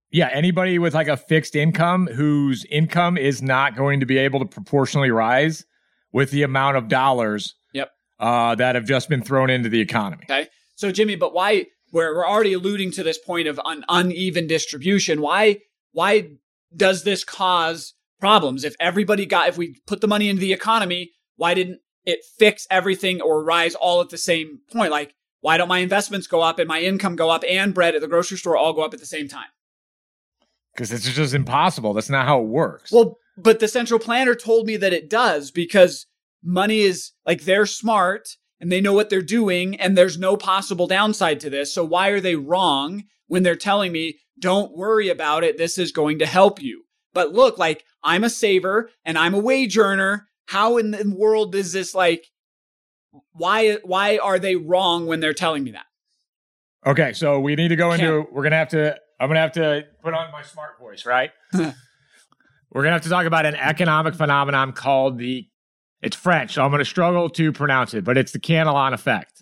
[0.10, 4.40] Yeah, anybody with like a fixed income whose income is not going to be able
[4.40, 5.66] to proportionally rise
[6.12, 7.92] with the amount of dollars yep.
[8.20, 10.24] uh, that have just been thrown into the economy.
[10.26, 10.48] Okay.
[10.76, 15.22] So, Jimmy, but why we're, we're already alluding to this point of an uneven distribution.
[15.22, 15.60] Why
[15.94, 16.30] why
[16.76, 18.64] does this cause problems?
[18.64, 22.68] If everybody got if we put the money into the economy, why didn't it fix
[22.70, 24.92] everything or rise all at the same point?
[24.92, 28.02] Like why don't my investments go up and my income go up and bread at
[28.02, 29.50] the grocery store all go up at the same time?
[30.74, 31.94] Because it's just impossible.
[31.94, 32.94] That's not how it works.
[32.94, 36.08] Well, but the central planner told me that it does because
[36.42, 38.30] money is like they're smart
[38.62, 41.74] and they know what they're doing and there's no possible downside to this.
[41.74, 45.58] So why are they wrong when they're telling me, don't worry about it.
[45.58, 46.84] This is going to help you.
[47.14, 50.28] But look, like I'm a saver and I'm a wage earner.
[50.46, 52.26] How in the world is this like,
[53.32, 55.86] why, why are they wrong when they're telling me that?
[56.86, 57.14] Okay.
[57.14, 58.34] So we need to go into, Can't.
[58.34, 61.06] we're going to have to, I'm going to have to put on my smart voice,
[61.06, 61.32] right?
[61.54, 61.72] we're
[62.74, 65.48] going to have to talk about an economic phenomenon called the
[66.04, 69.42] it's French, so I'm going to struggle to pronounce it, but it's the Cantillon effect.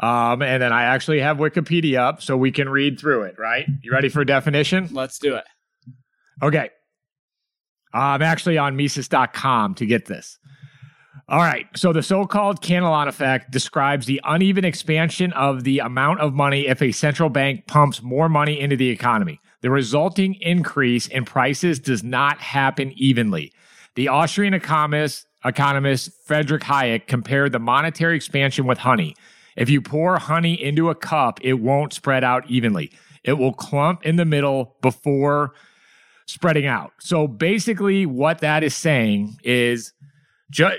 [0.00, 3.64] Um, and then I actually have Wikipedia up so we can read through it, right?
[3.80, 4.88] You ready for a definition?
[4.90, 5.44] Let's do it.
[6.42, 6.70] Okay.
[7.94, 10.38] I'm actually on Mises.com to get this.
[11.28, 11.66] All right.
[11.74, 16.66] So the so called Cantillon effect describes the uneven expansion of the amount of money
[16.66, 19.40] if a central bank pumps more money into the economy.
[19.62, 23.52] The resulting increase in prices does not happen evenly.
[23.94, 29.14] The Austrian economist economist Friedrich Hayek compared the monetary expansion with honey.
[29.56, 32.90] If you pour honey into a cup, it won't spread out evenly.
[33.22, 35.54] It will clump in the middle before
[36.26, 36.92] spreading out.
[37.00, 39.92] So basically, what that is saying is,
[40.50, 40.70] ju-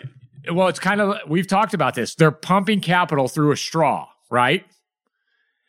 [0.52, 2.16] well, it's kind of, we've talked about this.
[2.16, 4.66] They're pumping capital through a straw, right?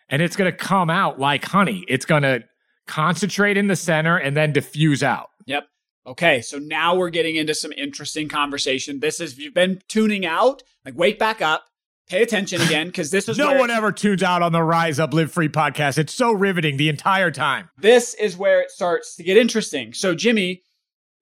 [0.09, 1.85] And it's going to come out like honey.
[1.89, 2.45] It's going to
[2.87, 5.31] concentrate in the center and then diffuse out.
[5.47, 5.69] Yep.
[6.07, 9.01] Okay, so now we're getting into some interesting conversation.
[9.01, 11.65] This is, if you've been tuning out, like wake back up,
[12.09, 15.13] pay attention again, because this is no one ever tunes out on the Rise Up
[15.13, 15.99] Live Free podcast.
[15.99, 17.69] It's so riveting the entire time.
[17.79, 19.93] This is where it starts to get interesting.
[19.93, 20.63] So, Jimmy,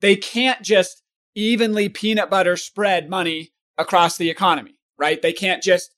[0.01, 1.03] they can't just
[1.35, 5.21] evenly peanut butter spread money across the economy, right?
[5.21, 5.91] They can't just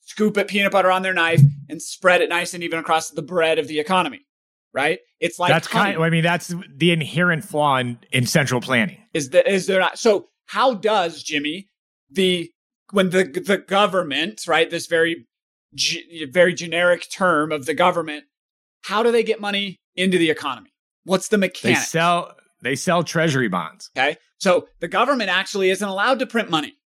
[0.00, 3.22] scoop it peanut butter on their knife and spread it nice and even across the
[3.22, 4.26] bread of the economy
[4.72, 5.00] right?
[5.18, 5.96] It's like that's kind.
[5.96, 8.98] Of, I mean, that's the inherent flaw in, in central planning.
[9.12, 9.98] Is that is there not?
[9.98, 11.68] So how does Jimmy
[12.10, 12.50] the
[12.92, 15.26] when the the government right this very
[16.30, 18.24] very generic term of the government
[18.82, 20.70] how do they get money into the economy?
[21.04, 21.76] What's the mechanic?
[21.78, 23.90] They sell they sell treasury bonds.
[23.96, 24.16] Okay.
[24.38, 26.76] So the government actually isn't allowed to print money.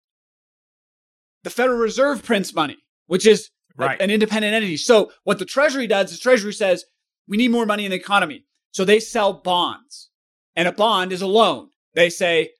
[1.44, 4.00] The Federal Reserve prints money, which is Right.
[4.00, 4.76] an independent entity.
[4.76, 6.84] So what the Treasury does is Treasury says,
[7.26, 8.44] we need more money in the economy.
[8.70, 10.10] So they sell bonds.
[10.54, 11.70] And a bond is a loan.
[11.94, 12.50] They say,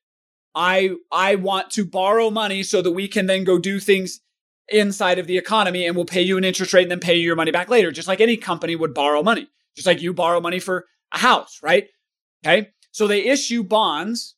[0.55, 4.21] I I want to borrow money so that we can then go do things
[4.69, 7.27] inside of the economy and we'll pay you an interest rate and then pay you
[7.27, 9.49] your money back later, just like any company would borrow money.
[9.75, 11.89] Just like you borrow money for a house, right?
[12.45, 12.71] Okay.
[12.93, 14.37] So they issue bonds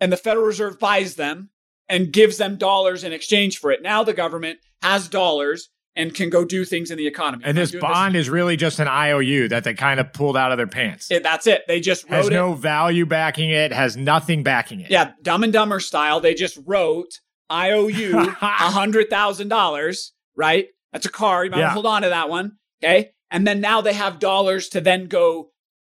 [0.00, 1.50] and the Federal Reserve buys them
[1.88, 3.82] and gives them dollars in exchange for it.
[3.82, 7.42] Now the government has dollars and can go do things in the economy.
[7.46, 10.58] And this bond is really just an IOU that they kind of pulled out of
[10.58, 11.10] their pants.
[11.10, 11.62] it- that's it.
[11.66, 12.56] They just has no it.
[12.56, 14.90] value backing it, has nothing backing it.
[14.90, 16.20] Yeah, Dumb and Dumber style.
[16.20, 20.66] They just wrote IOU a hundred thousand dollars, right?
[20.92, 21.44] That's a car.
[21.44, 21.70] You might Yeah.
[21.70, 22.52] hold on to that one.
[22.84, 23.12] Okay.
[23.30, 25.50] And then now they have dollars to then go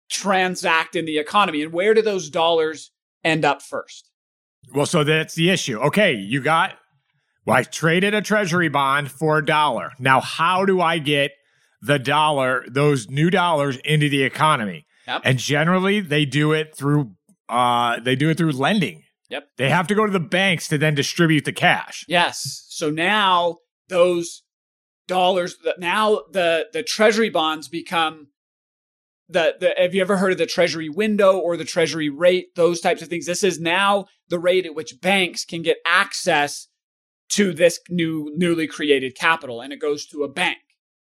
[0.09, 1.63] transact in the economy.
[1.63, 2.91] And where do those dollars
[3.23, 4.09] end up first?
[4.73, 5.77] Well, so that's the issue.
[5.79, 6.77] Okay, you got
[7.45, 9.91] well, I traded a treasury bond for a dollar.
[9.99, 11.31] Now, how do I get
[11.81, 14.87] the dollar, those new dollars into the economy?
[15.07, 15.21] Yep.
[15.23, 17.11] And generally they do it through
[17.47, 19.03] uh they do it through lending.
[19.29, 19.49] Yep.
[19.57, 22.05] They have to go to the banks to then distribute the cash.
[22.07, 22.65] Yes.
[22.69, 23.57] So now
[23.89, 24.43] those
[25.07, 28.27] dollars, now the the treasury bonds become
[29.29, 29.73] the the.
[29.77, 32.55] Have you ever heard of the treasury window or the treasury rate?
[32.55, 33.25] Those types of things.
[33.27, 36.67] This is now the rate at which banks can get access
[37.29, 40.57] to this new newly created capital, and it goes to a bank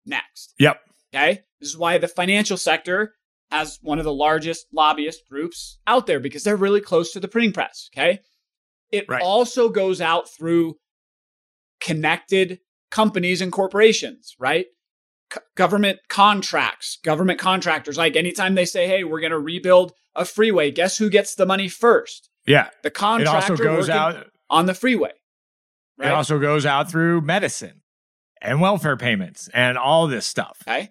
[0.07, 0.55] next.
[0.59, 0.81] Yep.
[1.15, 1.43] Okay.
[1.61, 3.15] This is why the financial sector
[3.51, 7.29] has one of the largest lobbyist groups out there because they're really close to the
[7.29, 7.89] printing press.
[7.95, 8.21] Okay.
[8.91, 9.23] It Right.
[9.23, 10.77] also goes out through
[11.81, 12.61] connected
[12.91, 14.67] companies and corporations, right?
[15.33, 17.97] C- government contracts, government contractors.
[17.99, 21.47] Like anytime they say, hey, we're going to rebuild a freeway, guess who gets the
[21.47, 22.31] money first?
[22.47, 22.71] Yeah.
[22.83, 25.13] The contractor It also goes out on the freeway.
[26.01, 27.83] It also goes out through medicine
[28.43, 30.63] and welfare payments and all this stuff.
[30.67, 30.91] Okay.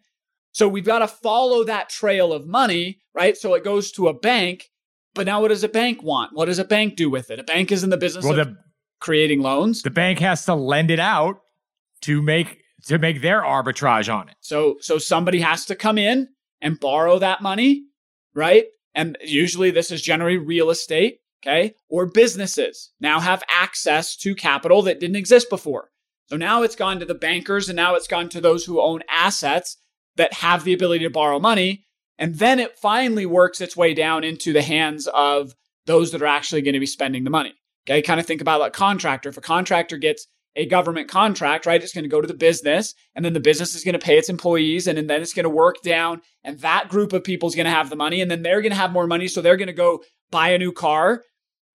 [0.51, 3.35] So we've got to follow that trail of money, right?
[3.35, 4.69] So it goes to a bank.
[5.15, 6.31] But now what does a bank want?
[6.33, 7.39] What does a bank do with it?
[7.39, 8.57] A bank is in the business Well, of the
[8.99, 9.81] creating loans.
[9.81, 11.39] the bank has to lend it out
[12.01, 14.35] to make to make their arbitrage on it.
[14.41, 16.29] So so somebody has to come in
[16.61, 17.83] and borrow that money,
[18.33, 18.65] right?
[18.95, 21.75] And usually this is generally real estate, okay?
[21.89, 25.89] Or businesses now have access to capital that didn't exist before.
[26.27, 29.01] So now it's gone to the bankers and now it's gone to those who own
[29.10, 29.77] assets
[30.15, 31.86] that have the ability to borrow money.
[32.17, 35.53] And then it finally works its way down into the hands of
[35.86, 37.53] those that are actually going to be spending the money.
[37.86, 39.29] Okay, kind of think about like contractor.
[39.29, 42.93] If a contractor gets a government contract, right, it's going to go to the business,
[43.15, 45.49] and then the business is going to pay its employees, and, then it's going to
[45.49, 48.43] work down, and that group of people is going to have the money, and then
[48.43, 51.23] they're going to have more money, so they're going to go buy a new car,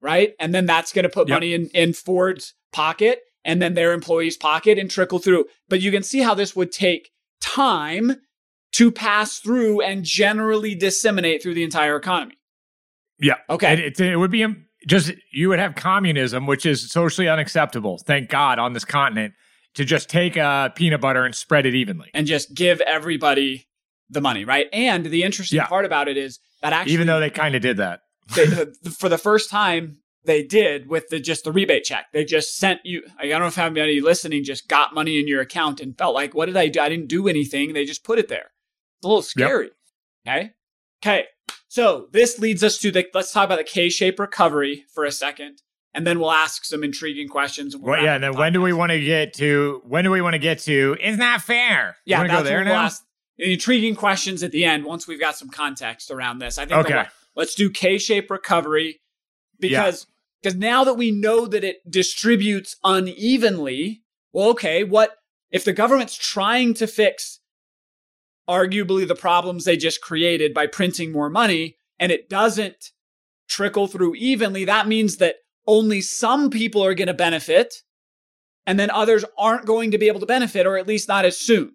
[0.00, 1.36] right, and then that's going to put Yep.
[1.36, 5.46] money in in Ford's pocket, and then their employees' pocket, and trickle through.
[5.68, 8.16] But you can see how this would take time
[8.72, 12.34] to pass through and generally disseminate through the entire economy.
[13.18, 13.36] Yeah.
[13.48, 13.72] Okay.
[13.72, 14.46] It, it, it would be
[14.86, 17.98] just you would have communism, which is socially unacceptable.
[17.98, 19.34] Thank God on this continent
[19.74, 22.10] to just take a peanut butter and spread it evenly.
[22.14, 23.66] and just give everybody
[24.10, 24.66] the money, right?
[24.72, 25.66] And the interesting Yeah.
[25.66, 28.00] part about it is that actually, Even though they kind of did that.
[28.34, 28.46] They,
[28.90, 32.06] for the first time, they did with the just the rebate check.
[32.12, 33.02] They just sent you.
[33.18, 36.34] I don't know if anybody listening just got money in your account and felt like,
[36.34, 36.80] what did I do?
[36.80, 37.72] I didn't do anything.
[37.72, 38.50] They just put it there.
[38.98, 39.70] It's a little scary.
[40.26, 40.50] Okay.
[41.02, 41.24] Okay.
[41.68, 43.06] So this leads us to the.
[43.14, 45.62] Let's talk about the K-shaped recovery for a second,
[45.94, 47.74] and then we'll ask some intriguing questions.
[47.74, 48.18] and we'll Well, yeah.
[48.18, 49.80] then the when do we want to get to?
[49.84, 50.96] When do we want to get to?
[51.00, 51.96] It's not that fair.
[52.04, 52.84] Yeah, you want to that's go there we'll now.
[52.84, 53.04] ask
[53.38, 56.58] intriguing questions at the end once we've got some context around this.
[56.58, 56.96] I think Okay.
[56.96, 57.06] one-
[57.38, 59.00] let's do K-shaped recovery
[59.58, 60.06] because
[60.42, 65.16] because now that we know that it distributes unevenly, well, okay, what
[65.50, 67.40] if the government's trying to fix
[68.48, 72.92] arguably the problems they just created by printing more money and it doesn't
[73.48, 77.82] trickle through evenly, that means that only some people are going to benefit
[78.66, 81.36] and then others aren't going to be able to benefit, or at least not as
[81.36, 81.74] soon.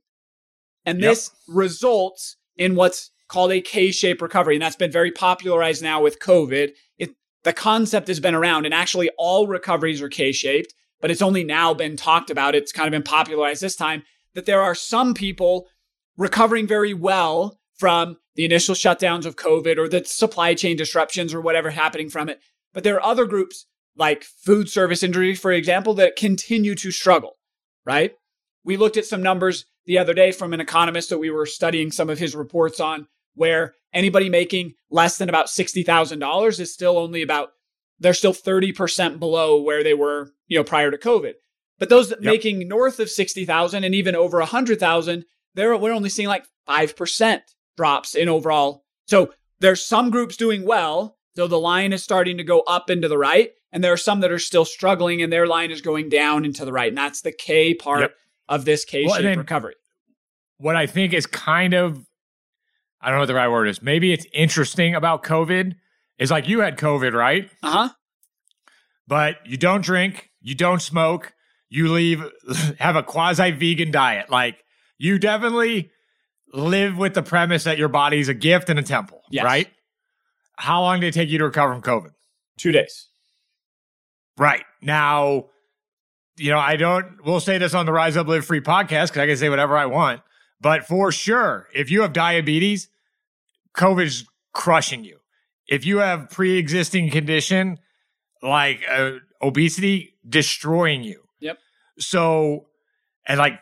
[0.86, 1.10] And Yep.
[1.10, 4.56] this results in what's called a K-shaped recovery.
[4.56, 6.72] And that's been very popularized now with COVID.
[7.00, 11.44] It, the concept has been around and actually all recoveries are K-shaped, but it's only
[11.44, 12.54] now been talked about.
[12.54, 14.04] It's kind of been popularized this time
[14.36, 15.68] that there are some people
[16.16, 21.42] recovering very well from the initial shutdowns of COVID or the supply chain disruptions or
[21.42, 22.40] whatever happening from it.
[22.72, 23.66] But there are other groups
[23.98, 27.38] like food service industry, for example, that continue to struggle,
[27.84, 28.14] right?
[28.64, 31.92] We looked at some numbers the other day from an economist that we were studying
[31.92, 37.22] some of his reports on where anybody making less than about $60,000 is still only
[37.22, 37.50] about,
[38.00, 41.34] they're still 30% below where they were, you know, prior to COVID.
[41.80, 42.20] But those yep.
[42.22, 47.42] making north of 60,000 and even over 100,000, they're, we're only seeing like 5%
[47.78, 48.84] drops in overall.
[49.08, 53.08] So there's some groups doing well, though the line is starting to go up into
[53.08, 53.52] the right.
[53.72, 56.64] And there are some that are still struggling and their line is going down into
[56.64, 56.90] the right.
[56.90, 58.16] And that's the K part yep.
[58.48, 59.76] of this K shaped well, recovery.
[60.58, 62.06] What I think is kind of,
[63.04, 63.82] I don't know what the right word is.
[63.82, 65.76] Maybe it's interesting about COVID
[66.18, 67.50] is like you had COVID, right?
[67.62, 67.90] Uh huh.
[69.06, 71.34] But you don't drink, you don't smoke,
[71.68, 72.24] you leave,
[72.80, 74.30] have a quasi vegan diet.
[74.30, 74.64] Like
[74.98, 75.92] you definitely
[76.54, 79.44] live with the premise that your body is a gift and a temple, yes.
[79.44, 79.68] right?
[80.56, 82.12] How long did it take you to recover from COVID?
[82.58, 83.10] Two days.
[84.38, 84.64] Right.
[84.82, 85.48] Now,
[86.38, 89.18] you know, I don't, we'll say this on the Rise Up Live Free podcast because
[89.18, 90.22] I can say whatever I want.
[90.62, 92.88] But for sure, if you have diabetes,
[93.76, 95.20] COVID's crushing you.
[95.68, 97.80] If you have pre existing condition
[98.42, 101.24] like uh, obesity, destroying you.
[101.40, 101.58] Yep.
[102.00, 102.66] So,
[103.26, 103.60] and like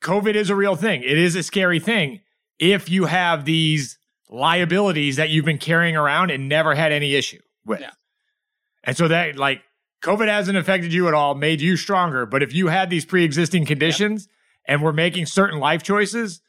[0.00, 2.20] COVID is a real thing, it is a scary thing
[2.58, 3.98] if you have these
[4.30, 7.80] liabilities that you've been carrying around and never had any issue with.
[7.80, 7.90] Yeah.
[8.82, 9.62] And so that like
[10.02, 12.26] COVID hasn't affected you at all, made you stronger.
[12.26, 14.28] But if you had these pre existing conditions
[14.66, 16.40] and were making certain life choices,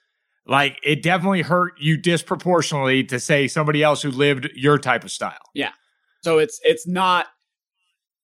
[0.47, 5.11] like it definitely hurt you disproportionately to say somebody else who lived your type of
[5.11, 5.39] style.
[5.53, 5.71] Yeah.
[6.21, 7.27] So it's it's not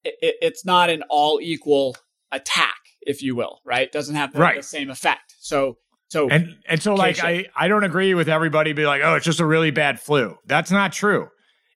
[0.03, 1.95] it, it's not an all equal
[2.31, 3.83] attack, if you will, right?
[3.83, 4.57] It Doesn't have the, right.
[4.57, 5.35] the same effect.
[5.39, 5.77] So
[6.09, 9.25] so and and so like I I don't agree with everybody be like, oh, it's
[9.25, 10.37] just a really bad flu.
[10.45, 11.29] That's not true.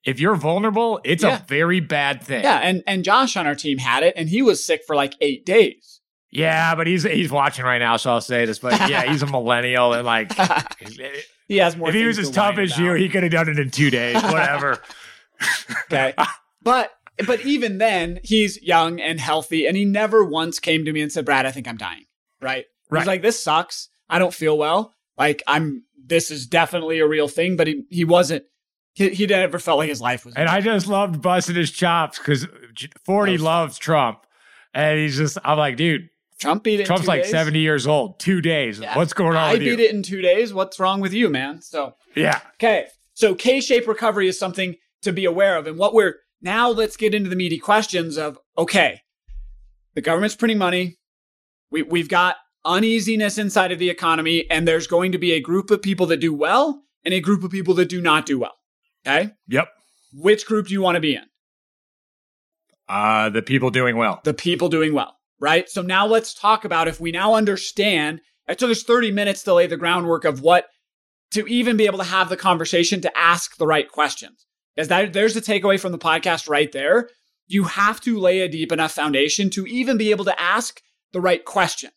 [0.04, 1.42] If you're vulnerable, it's yeah.
[1.42, 2.44] a very bad thing.
[2.44, 5.16] Yeah, and and Josh on our team had it, and he was sick for like
[5.22, 6.02] eight days.
[6.32, 8.60] Yeah, but he's he's watching right now, so I'll say this.
[8.60, 10.34] But yeah, he's a millennial, and like
[11.48, 11.90] he has more.
[11.90, 14.22] If he was as tough as you, he could have done it in two days.
[14.22, 14.82] Whatever.
[15.92, 16.14] okay,
[16.62, 16.92] but
[17.26, 21.12] but even then, he's young and healthy, and he never once came to me and
[21.12, 22.06] said, "Brad, I think I'm dying."
[22.42, 22.66] Right?
[22.90, 23.00] Right.
[23.00, 24.94] He's like, "This sucks." I don't feel well.
[25.18, 28.44] Like I'm, this is definitely a real thing, but he, he wasn't,
[28.94, 30.36] he, he never felt like his life was.
[30.36, 32.48] And I just loved busting his chops because
[33.06, 34.26] 40 loves Trump.
[34.74, 36.86] And he's just, I'm like, dude, Trump beat it.
[36.86, 37.32] Trump's like days?
[37.32, 38.20] 70 years old.
[38.20, 38.80] Two days.
[38.80, 38.96] Yeah.
[38.98, 39.38] What's going on?
[39.38, 39.86] I beat you?
[39.86, 40.54] it in two days.
[40.54, 41.62] What's wrong with you, man?
[41.62, 42.42] So yeah.
[42.56, 42.88] Okay.
[43.14, 47.14] So K-shaped recovery is something to be aware of, and what we're now let's get
[47.14, 49.02] into the meaty questions of okay,
[49.94, 50.98] the government's printing money.
[51.72, 55.72] We we've got uneasiness inside of the economy, and there's going to be a group
[55.72, 58.56] of people that do well and a group of people that do not do well.
[59.08, 59.32] Okay.
[59.48, 59.70] Yep.
[60.14, 61.24] Which group do you want to be in?
[62.88, 64.22] Uh, the people doing well.
[64.24, 65.16] The people doing well,
[65.46, 65.70] right?
[65.70, 68.20] So now let's talk about if we now understand.
[68.48, 70.66] It took us 30 minutes to lay the groundwork of what
[71.32, 74.48] to even be able to have the conversation to ask the right questions.
[74.76, 77.10] As that there's the takeaway from the podcast right there.
[77.46, 80.82] You have to lay a deep enough foundation to even be able to ask
[81.14, 81.92] the right question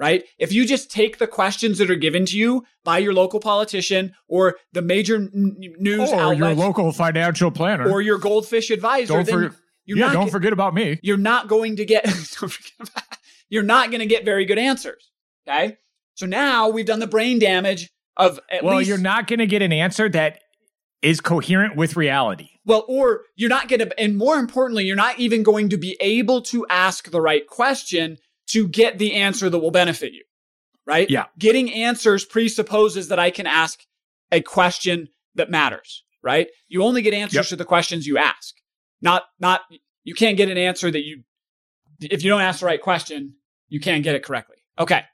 [0.00, 0.24] right?
[0.38, 4.14] If you just take the questions that are given to you by your local politician
[4.28, 9.12] or the major n- news or outlet, your local financial planner or your goldfish advisor,
[9.22, 9.52] don't
[9.94, 10.98] for, yeah, don't forget about me.
[11.02, 12.06] You're not going to get
[13.48, 15.10] you're not going to get very good answers.
[15.46, 15.76] Okay,
[16.14, 19.62] so now we've done the brain damage of well, least, you're not going to get
[19.62, 20.40] an answer that
[21.02, 22.50] is coherent with reality.
[22.64, 25.96] Well, or you're not going to, and more importantly, you're not even going to be
[26.00, 30.24] able to ask the right question to get the answer that will benefit you,
[30.86, 31.08] right?
[31.08, 31.26] Yeah.
[31.38, 33.80] Getting answers presupposes that I can ask
[34.30, 36.48] a question that matters, right?
[36.68, 37.46] You only get answers yep.
[37.46, 38.54] to the questions you ask.
[39.02, 39.62] Not, not,
[40.04, 41.22] you can't get an answer that you,
[42.00, 43.34] if you don't ask the right question,
[43.68, 44.56] you can't get it correctly.
[44.78, 45.04] Okay.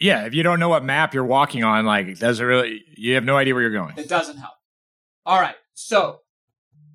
[0.00, 0.26] Yeah.
[0.26, 3.24] If you don't know what map you're walking on, like, it doesn't really, you have
[3.24, 3.94] no idea where you're going.
[3.96, 4.54] It doesn't help.
[5.26, 5.56] All right.
[5.74, 6.20] So,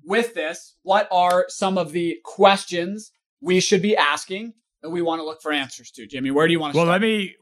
[0.04, 5.20] with this, what are some of the questions we should be asking that we want
[5.20, 6.06] to look for answers to.
[6.06, 7.00] Jimmy, where do you want to well, start?
[7.00, 7.34] let me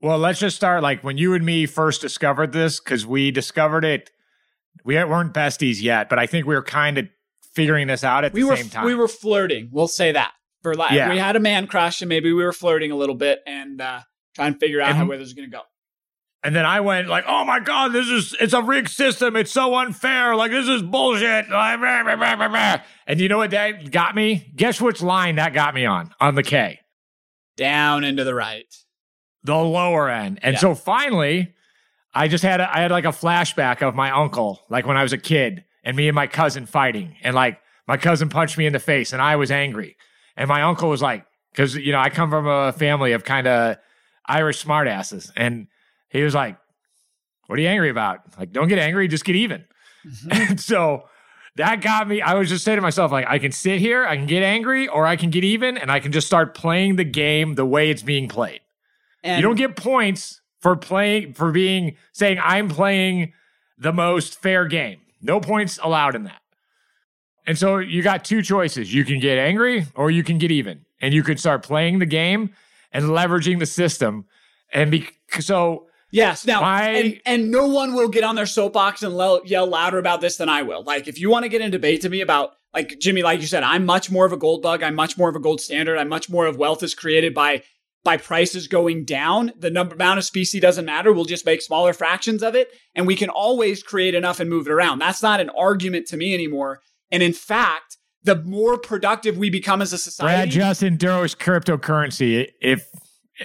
[0.00, 3.84] well, let's just start like when you and me first discovered this cuz we discovered
[3.84, 4.10] it
[4.84, 7.08] we weren't besties yet, but I think we were kind of
[7.56, 8.84] figuring this out at we the were, same time.
[8.84, 9.70] We were flirting.
[9.72, 10.32] We'll say that.
[10.62, 11.10] For like, yeah.
[11.10, 14.00] we had a man crush and maybe we were flirting a little bit and uh,
[14.34, 15.62] trying to figure out and, how where this is going to go.
[16.42, 19.34] And then I went like, "Oh my god, this is it's a rigged system.
[19.34, 20.36] It's so unfair.
[20.36, 24.52] Like this is bullshit." And you know what that got me?
[24.54, 26.78] Guess which line that got me on on the K
[27.56, 28.72] down into the right.
[29.42, 30.38] The lower end.
[30.42, 30.60] And yeah.
[30.60, 31.54] so finally,
[32.14, 35.02] I just had a, I had like a flashback of my uncle, like when I
[35.02, 38.66] was a kid, and me and my cousin fighting, and like my cousin punched me
[38.66, 39.96] in the face, and I was angry,
[40.36, 43.46] and my uncle was like, because you know I come from a family of kind
[43.46, 43.76] of
[44.26, 45.68] Irish smartasses, and
[46.10, 46.58] he was like,
[47.46, 48.20] "What are you angry about?
[48.36, 49.64] Like, don't get angry, just get even."
[50.04, 50.28] Mm-hmm.
[50.50, 51.04] And so
[51.54, 52.20] that got me.
[52.20, 54.88] I was just saying to myself, like, I can sit here, I can get angry,
[54.88, 57.90] or I can get even, and I can just start playing the game the way
[57.90, 58.60] it's being played.
[59.22, 63.32] And you don't get points for playing for being saying I'm playing
[63.78, 64.98] the most fair game.
[65.20, 66.42] No points allowed in that.
[67.46, 68.92] And so you got two choices.
[68.92, 70.84] You can get angry or you can get even.
[71.00, 72.50] And you can start playing the game
[72.92, 74.26] and leveraging the system.
[74.72, 75.08] And be,
[75.40, 76.46] so Yes.
[76.46, 79.98] Now, my, and, and, no one will get on their soapbox and le- yell louder
[79.98, 80.84] about this than I will.
[80.84, 83.46] Like, if you want to get in debate to me about, like Jimmy, like you
[83.46, 84.82] said, I'm much more of a gold bug.
[84.82, 85.98] I'm much more of a gold standard.
[85.98, 87.64] I'm much more of wealth is created by
[88.06, 89.52] by prices going down.
[89.58, 91.12] The number amount of specie doesn't matter.
[91.12, 94.66] We'll just make smaller fractions of it, and we can always create enough and move
[94.68, 95.00] it around.
[95.00, 96.80] That's not an argument to me anymore.
[97.10, 100.36] And in fact, the more productive we become as a society.
[100.36, 102.88] Brad Justin Duro's cryptocurrency, if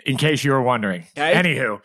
[0.05, 1.05] in case you were wondering.
[1.17, 1.33] Okay.
[1.33, 1.81] Anywho.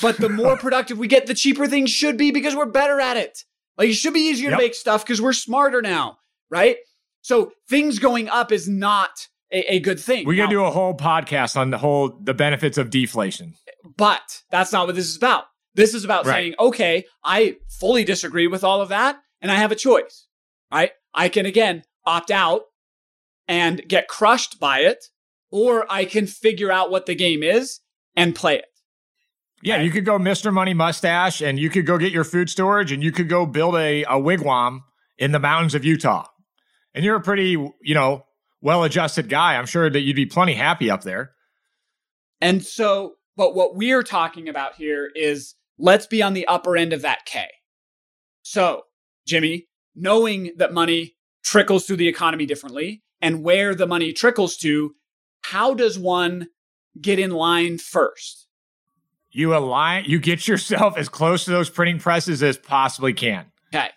[0.00, 3.16] But the more productive we get, the cheaper things should be because we're better at
[3.16, 3.44] it.
[3.76, 4.58] Like it should be easier yep.
[4.58, 6.18] to make stuff because we're smarter now,
[6.50, 6.76] right?
[7.20, 10.26] So things going up is not a, a good thing.
[10.26, 13.54] We got to do a whole podcast on the whole the benefits of deflation.
[13.96, 15.44] But that's not what this is about.
[15.74, 16.32] This is about right.
[16.32, 20.26] saying, okay, I fully disagree with all of that, and I have a choice.
[20.72, 20.90] Right?
[21.14, 22.62] I can again opt out
[23.46, 25.06] and get crushed by it,
[25.50, 27.80] or I can figure out what the game is
[28.16, 28.66] and play it.
[29.62, 30.52] Yeah, you could go Mr.
[30.52, 33.76] Money Mustache and you could go get your food storage and you could go build
[33.76, 34.80] a, a wigwam
[35.16, 36.26] in the mountains of Utah.
[36.94, 38.26] And you're a pretty, you know,
[38.64, 39.54] well adjusted guy.
[39.56, 41.30] I'm sure that you'd be plenty happy up there.
[42.40, 46.92] And so, but what we're talking about here is let's be on the upper end
[46.92, 47.46] of that K.
[48.42, 48.82] So,
[49.24, 54.96] Jimmy, knowing that money trickles through the economy differently and where the money trickles to,
[55.42, 56.48] how does one
[57.00, 58.44] get in line first?
[59.34, 63.46] you align, you get yourself as close to those printing presses as possibly can.
[63.74, 63.90] Okay.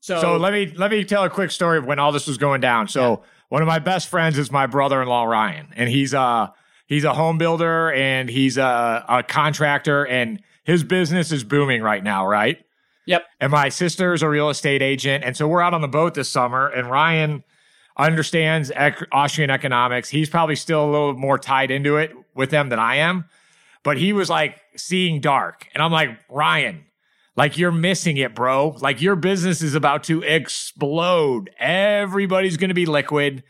[0.00, 2.36] So, so let me let me tell a quick story of when all this was
[2.36, 2.88] going down.
[2.88, 3.28] So yeah.
[3.48, 6.52] One of my best friends is my brother-in-law Ryan, and he's a
[6.86, 12.02] he's a home builder and he's a, a contractor, and his business is booming right
[12.02, 12.58] now, right?
[13.06, 13.24] Yep.
[13.40, 16.14] And my sister is a real estate agent, and so we're out on the boat
[16.14, 17.44] this summer, and Ryan
[17.96, 20.08] understands ec- Austrian economics.
[20.08, 23.26] He's probably still a little more tied into it with them than I am
[23.84, 25.68] but he was like seeing dark.
[25.72, 26.84] And I'm like, Ryan,
[27.36, 28.76] like you're missing it, bro.
[28.80, 31.50] Like your business is about to explode.
[31.58, 33.42] Everybody's going to be liquid.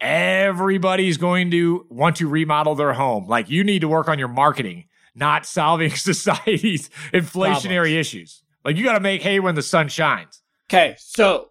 [0.00, 3.26] Everybody's going to want to remodel their home.
[3.26, 4.84] Like you need to work on your marketing,
[5.14, 7.92] not solving society's inflationary Problems.
[7.92, 8.42] issues.
[8.64, 10.42] Like you got to make hay when the sun shines.
[10.70, 11.50] Okay, so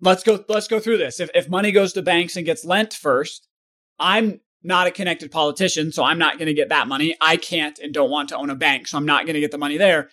[0.00, 0.44] let's go.
[0.48, 1.18] Let's go through this.
[1.18, 3.48] If if money goes to banks and gets lent first,
[3.98, 7.16] I'm not a connected politician, so I'm not going to get that money.
[7.20, 9.50] I can't and don't want to own a bank, so I'm not going to get
[9.50, 10.10] the money there.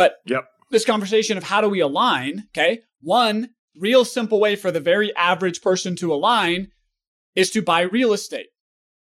[0.00, 0.46] But yep.
[0.70, 2.80] this conversation of how do we align, okay?
[3.02, 6.68] One real simple way for the very average person to align
[7.36, 8.46] is to buy real estate.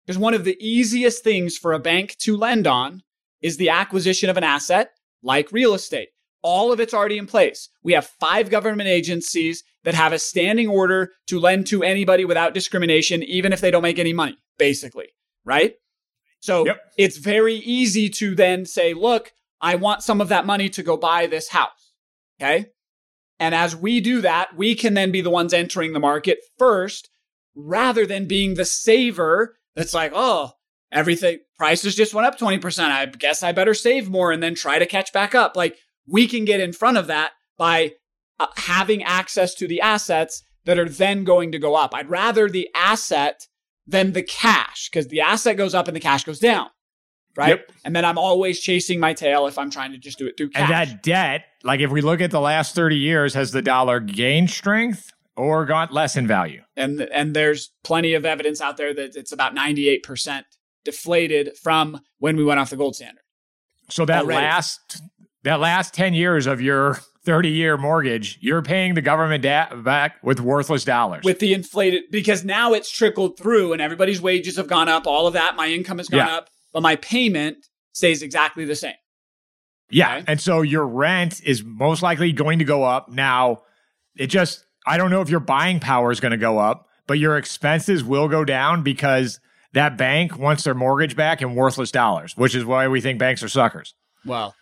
[0.04, 3.04] Because one of the easiest things for a bank to lend on
[3.40, 4.90] is the acquisition of an asset
[5.22, 6.10] like real estate.
[6.42, 7.70] All of it's already in place.
[7.84, 12.56] We have five government agencies that have a standing order to lend to anybody without
[12.56, 15.10] discrimination, even if they don't make any money, basically,
[15.46, 15.76] right?
[16.40, 16.80] So yep.
[16.98, 20.98] it's very easy to then say, look, I want some of that money to go
[20.98, 21.94] buy this house.
[22.42, 22.68] Okay.
[23.40, 27.10] And as we do that, we can then be the ones entering the market first
[27.56, 30.52] rather than being the saver that's like, oh,
[30.92, 32.80] everything prices just went up 20%.
[32.80, 35.56] I guess I better save more and then try to catch back up.
[35.56, 37.94] Like we can get in front of that by
[38.40, 41.94] uh, having access to the assets that are then going to go up.
[41.94, 43.48] I'd rather the asset
[43.88, 46.68] than the cash because the asset goes up and the cash goes down.
[47.36, 47.50] Right.
[47.50, 47.72] Yep.
[47.86, 50.50] And then I'm always chasing my tail if I'm trying to just do it through
[50.50, 50.62] cash.
[50.62, 54.00] And that debt, like if we look at the last 30 years, has the dollar
[54.00, 56.64] gained strength or got less in value?
[56.76, 60.44] And and there's plenty of evidence out there that it's about 98%
[60.84, 63.24] deflated from when we went off the gold standard.
[63.90, 64.42] So that already.
[64.42, 65.02] last
[65.44, 70.18] that last 10 years of your 30 year mortgage, you're paying the government da- back
[70.24, 71.24] with worthless dollars.
[71.24, 75.28] With the inflated, because now it's trickled through and everybody's wages have gone up, all
[75.28, 75.56] of that.
[75.56, 76.36] My income has gone yeah.
[76.36, 78.94] up, but my payment stays exactly the same.
[79.90, 80.18] Yeah.
[80.18, 80.26] Okay?
[80.28, 83.10] And so your rent is most likely going to go up.
[83.10, 83.64] Now,
[84.16, 87.18] it just, I don't know if your buying power is going to go up, but
[87.18, 89.40] your expenses will go down because
[89.74, 93.42] that bank wants their mortgage back in worthless dollars, which is why we think banks
[93.44, 93.96] are suckers.
[94.26, 94.56] Well,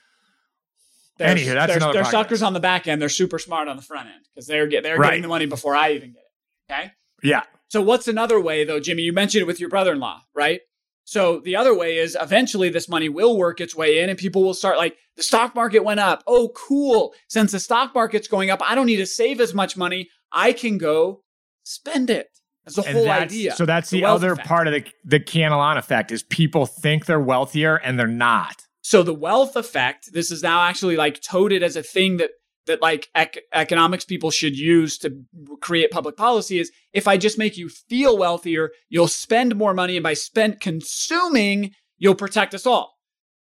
[1.18, 1.94] they're, Anywho, that's they're.
[1.94, 3.02] They're suckers on the back end.
[3.02, 5.10] They're super smart on the front end because they're get, they're right.
[5.10, 6.74] getting the money before I even get it.
[6.74, 6.92] Okay.
[7.24, 7.44] Yeah.
[7.70, 9.04] So what's another way though, Jimmy?
[9.04, 10.62] You mentioned it with your brother-in-law, right?
[11.08, 14.44] So the other way is eventually this money will work its way in and people
[14.44, 16.22] will start like the stock market went up.
[16.28, 17.14] Oh, cool.
[17.30, 20.10] Since the stock market's going up, I don't need to save as much money.
[20.34, 21.24] I can go
[21.64, 22.28] spend it.
[22.66, 23.56] That's the And whole idea.
[23.56, 24.50] So that's the, wealth other effect.
[24.50, 28.66] part of the the Cantillon effect is people think they're wealthier and they're not.
[28.82, 32.32] So the wealth effect, this is now actually like touted as a thing that
[32.68, 35.24] that like ec- economics people should use to
[35.62, 39.98] create public policy is if I just make you feel wealthier, you'll spend more money
[39.98, 42.98] and by spend consuming, you'll protect us all.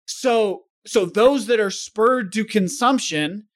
[0.05, 3.47] So so those that are spurred to consumption,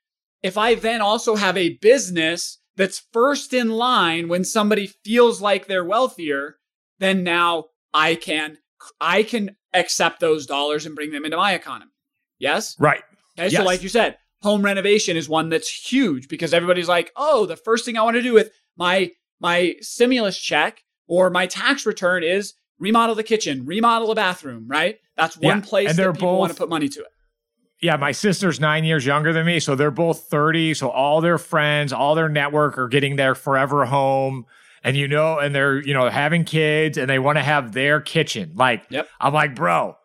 [0.43, 5.65] if I then also have a business that's first in line when somebody feels like
[5.65, 6.57] they're wealthier,
[6.99, 8.59] then now I can
[9.01, 11.91] I can accept those dollars and bring them into my economy.
[12.37, 12.75] Yes?
[12.79, 13.01] Right.
[13.37, 17.45] Okay, so like you said, home renovation is one that's huge because everybody's like, "Oh,
[17.45, 21.85] the first thing I want to do with my my stimulus check or my tax
[21.85, 24.99] return is remodel the kitchen, remodel the bathroom." Right?
[25.17, 27.07] That's one Yeah, place and that they're people want to put money to it.
[27.81, 30.73] Yeah, my sister's nine years younger than me, so they're both 30.
[30.75, 34.45] So all their friends, all their network are getting their forever home.
[34.83, 37.99] And you know, and they're, you know, having kids and they want to have their
[37.99, 38.53] kitchen.
[38.55, 39.07] Like, Yep.
[39.19, 39.97] I'm like, bro,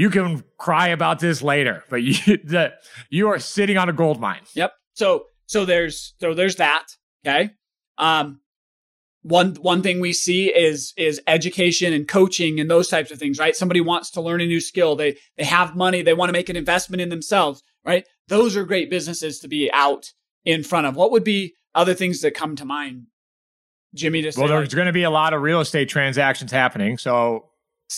[0.00, 2.72] you can cry about this later, but you the,
[3.10, 4.40] you are sitting on a gold mine.
[4.54, 4.72] Yep.
[4.94, 6.86] So so there's so there's that.
[7.26, 7.50] Okay.
[7.98, 8.40] Um
[9.22, 13.38] one one thing we see is is education and coaching and those types of things,
[13.38, 13.54] right?
[13.54, 14.96] Somebody wants to learn a new skill.
[14.96, 18.06] They they have money, they want to make an investment in themselves, right?
[18.28, 20.14] Those are great businesses to be out
[20.46, 20.96] in front of.
[20.96, 23.08] What would be other things that come to mind?
[23.94, 26.52] Jimmy to say Well, like, there's going to be a lot of real estate transactions
[26.52, 26.96] happening.
[26.96, 27.50] So,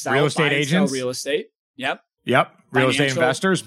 [0.05, 0.93] real estate buy and sell agents?
[0.93, 1.47] real estate.
[1.77, 2.01] Yep.
[2.25, 3.65] yep, real estate investors,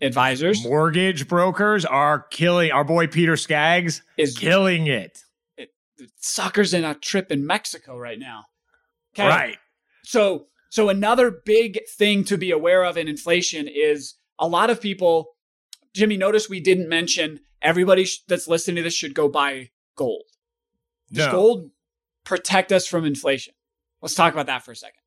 [0.00, 2.72] Advisors mortgage brokers are killing.
[2.72, 5.20] Our boy Peter Skaggs is killing it.
[6.16, 8.44] suckers in a trip in Mexico right now.
[9.14, 9.28] Okay.
[9.28, 9.56] Right.
[10.04, 14.80] So, so another big thing to be aware of in inflation is a lot of
[14.80, 15.36] people.
[15.94, 20.24] Jimmy, notice we didn't mention everybody sh- that's listening to this should go buy gold.
[21.12, 21.32] Does No.
[21.32, 21.70] gold
[22.24, 23.54] protect us from inflation?
[24.00, 24.98] Let's talk about that for a second.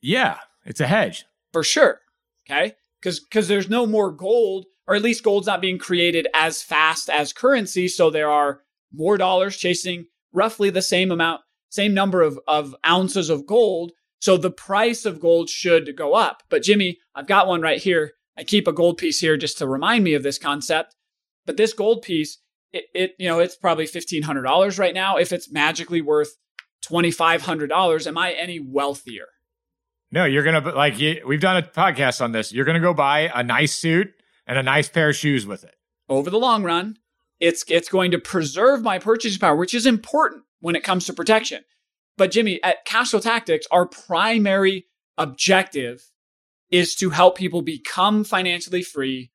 [0.00, 1.26] Yeah, it's a hedge.
[1.52, 2.00] For sure.
[2.48, 2.74] Okay.
[3.00, 7.10] Because because there's no more gold, or at least gold's not being created as fast
[7.10, 7.88] as currency.
[7.88, 8.60] So there are
[8.92, 11.40] more dollars chasing roughly the same amount,
[11.70, 13.92] same number of, of ounces of gold.
[14.20, 16.42] So the price of gold should go up.
[16.48, 18.12] But Jimmy, I've got one right here.
[18.38, 20.94] I keep a gold piece here just to remind me of this concept.
[21.44, 22.38] But this gold piece,
[22.72, 25.16] it, it you know, it's probably fifteen hundred dollars right now.
[25.16, 26.36] If it's magically worth
[26.82, 29.26] twenty five hundred dollars, am I any wealthier?
[30.12, 32.52] No, you're gonna like you, we've done a podcast on this.
[32.52, 34.12] You're gonna go buy a nice suit
[34.46, 35.74] and a nice pair of shoes with it.
[36.08, 36.98] over the long run,
[37.40, 41.12] it's it's going to preserve my purchasing power, which is important when it comes to
[41.12, 41.64] protection.
[42.18, 44.86] But Jimmy, at Cashflow Tactics, our primary
[45.16, 46.10] objective
[46.70, 49.30] is to help people become financially free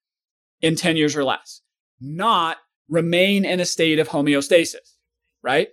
[0.61, 1.61] in 10 years or less,
[1.99, 2.57] not
[2.87, 4.95] remain in a state of homeostasis,
[5.43, 5.69] right?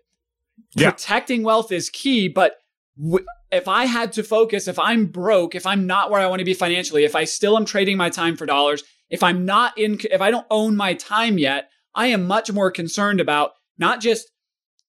[0.75, 0.91] Yeah.
[0.91, 2.57] Protecting wealth is key, but
[2.99, 3.25] w-
[3.55, 6.45] if I had to focus, if I'm broke, if I'm not where I want to
[6.45, 9.99] be financially, if I still am trading my time for dollars, if I'm not in,
[10.11, 14.31] if I don't own my time yet, I am much more concerned about not just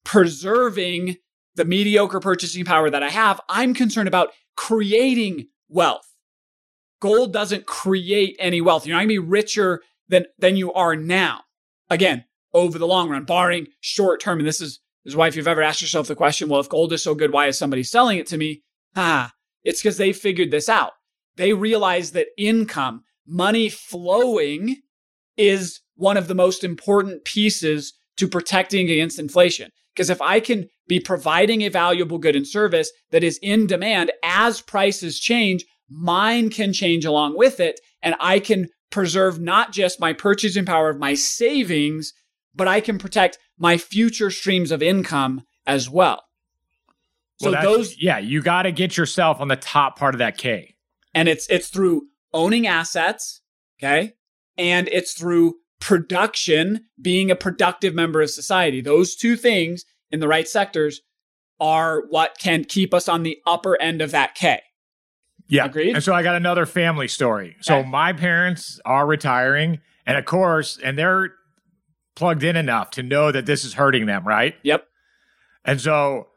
[0.04, 1.18] preserving
[1.56, 3.40] the mediocre purchasing power that I have.
[3.50, 6.08] I'm concerned about creating wealth.
[7.02, 8.86] Gold doesn't create any wealth.
[8.86, 11.42] You're not going to be richer than, than you are now.
[11.90, 14.40] Again, over the long run, barring short term.
[14.40, 16.94] And this is, is why if you've ever asked yourself the question, well, if gold
[16.94, 18.64] is so good, why is somebody selling it to me?
[18.96, 19.32] Ah,
[19.64, 20.92] it's because they figured this out.
[21.38, 24.78] They realized that income, money flowing
[25.38, 29.70] is one of the most important pieces to protecting against inflation.
[29.94, 34.12] Because if I can be providing a valuable good and service that is in demand
[34.24, 37.80] as prices change, mine can change along with it.
[38.02, 42.14] And I can preserve not just my purchasing power of my savings,
[42.54, 46.24] but I can protect my future streams of income as well.
[47.38, 50.38] So Well, those yeah, you got to get yourself on the top part of that
[50.38, 50.76] K.
[51.14, 52.04] and it's it's through
[52.34, 53.42] owning assets
[53.80, 54.14] okay
[54.58, 60.28] and it's through production being a productive member of society those two things in the
[60.28, 61.02] right sectors
[61.60, 64.62] are what can keep us on the upper end of that k
[65.48, 65.66] Yeah.
[65.66, 65.96] Agreed?
[65.96, 67.56] And so I got another family story.
[67.62, 71.34] So my parents are retiring, and of course, and they're
[72.16, 74.56] plugged in enough to know that this is hurting them, right?
[74.64, 74.88] yep
[75.64, 76.28] And so,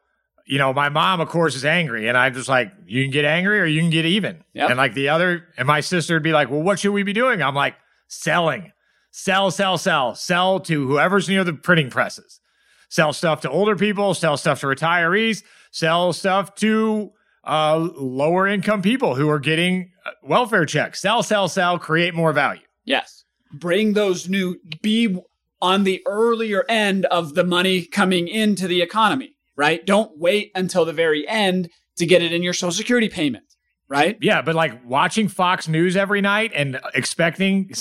[0.46, 2.08] you know, my mom, of course, is angry.
[2.08, 4.44] And I'm just like, you can get angry or you can get even.
[4.54, 4.70] Yep.
[4.70, 7.12] And like the other, and my sister would be like, well, what should we be
[7.12, 7.42] doing?
[7.42, 7.74] I'm like,
[8.08, 8.72] selling,
[9.10, 12.40] sell, sell, sell, sell to whoever's near the printing presses,
[12.88, 17.12] sell stuff to older people, sell stuff to retirees, sell stuff to
[17.44, 21.00] uh, lower income people who are getting uh, welfare checks.
[21.00, 22.62] Sell, sell, sell, create more value.
[22.84, 23.24] Yes.
[23.52, 25.18] Bring those new, be
[25.60, 29.84] on the earlier end of the money coming into the economy, right?
[29.84, 33.44] Don't wait until the very end to get it in your social security payment,
[33.88, 34.16] right?
[34.20, 37.72] Yeah, but like watching Fox News every night and expecting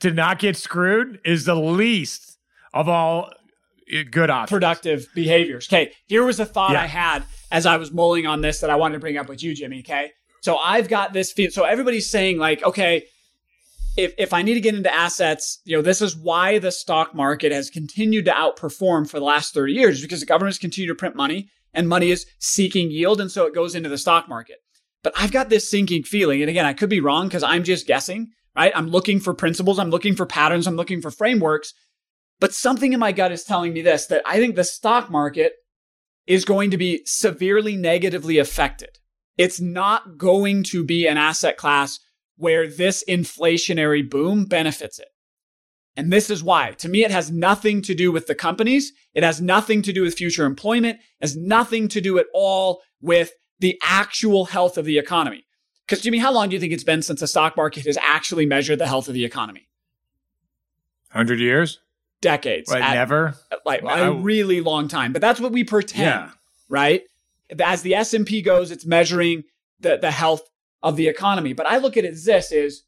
[0.00, 2.38] to not get screwed is the least
[2.74, 3.30] of all
[3.94, 4.56] uh, good options.
[4.56, 5.68] Productive behaviors.
[5.68, 6.82] Okay, here was a thought Yeah.
[6.82, 9.42] I had as I was mulling on this that I wanted to bring up with
[9.42, 9.78] you, Jimmy.
[9.80, 11.50] Okay, so I've got this feel.
[11.52, 13.04] So everybody's saying like, okay,
[13.96, 17.14] if if I need to get into assets, you know, this is why the stock
[17.14, 20.94] market has continued to outperform for the last thirty years because the government's continue to
[20.94, 24.58] print money and money is seeking yield, and so it goes into the stock market.
[25.02, 27.86] But I've got this sinking feeling, and again, I could be wrong because I'm just
[27.86, 28.32] guessing.
[28.56, 28.72] Right?
[28.74, 29.78] I'm looking for principles.
[29.78, 30.66] I'm looking for patterns.
[30.66, 31.74] I'm looking for frameworks.
[32.40, 35.52] But something in my gut is telling me this that I think the stock market
[36.26, 38.98] is going to be severely negatively affected.
[39.36, 42.00] It's not going to be an asset class
[42.36, 45.08] where this inflationary boom benefits it.
[45.96, 46.72] And this is why.
[46.78, 48.92] To me, it has nothing to do with the companies.
[49.14, 50.98] It has nothing to do with future employment.
[50.98, 55.46] It has nothing to do at all with the actual health of the economy.
[55.86, 58.44] Because, Jimmy, how long do you think it's been since the stock market has actually
[58.44, 59.68] measured the health of the economy?
[61.12, 61.80] 100 years?
[62.20, 62.70] Decades.
[62.70, 63.34] Like At- never?
[63.64, 65.12] like I- a really long time.
[65.12, 66.30] But that's what we pretend, Yeah.
[66.68, 67.02] right?
[67.60, 69.44] As the S&P goes, it's measuring
[69.80, 70.42] the, the health
[70.82, 71.52] of the economy.
[71.52, 72.84] But I look at it as this is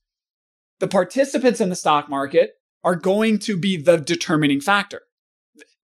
[0.78, 2.52] the participants in the stock market
[2.84, 5.02] are going to be the determining factor.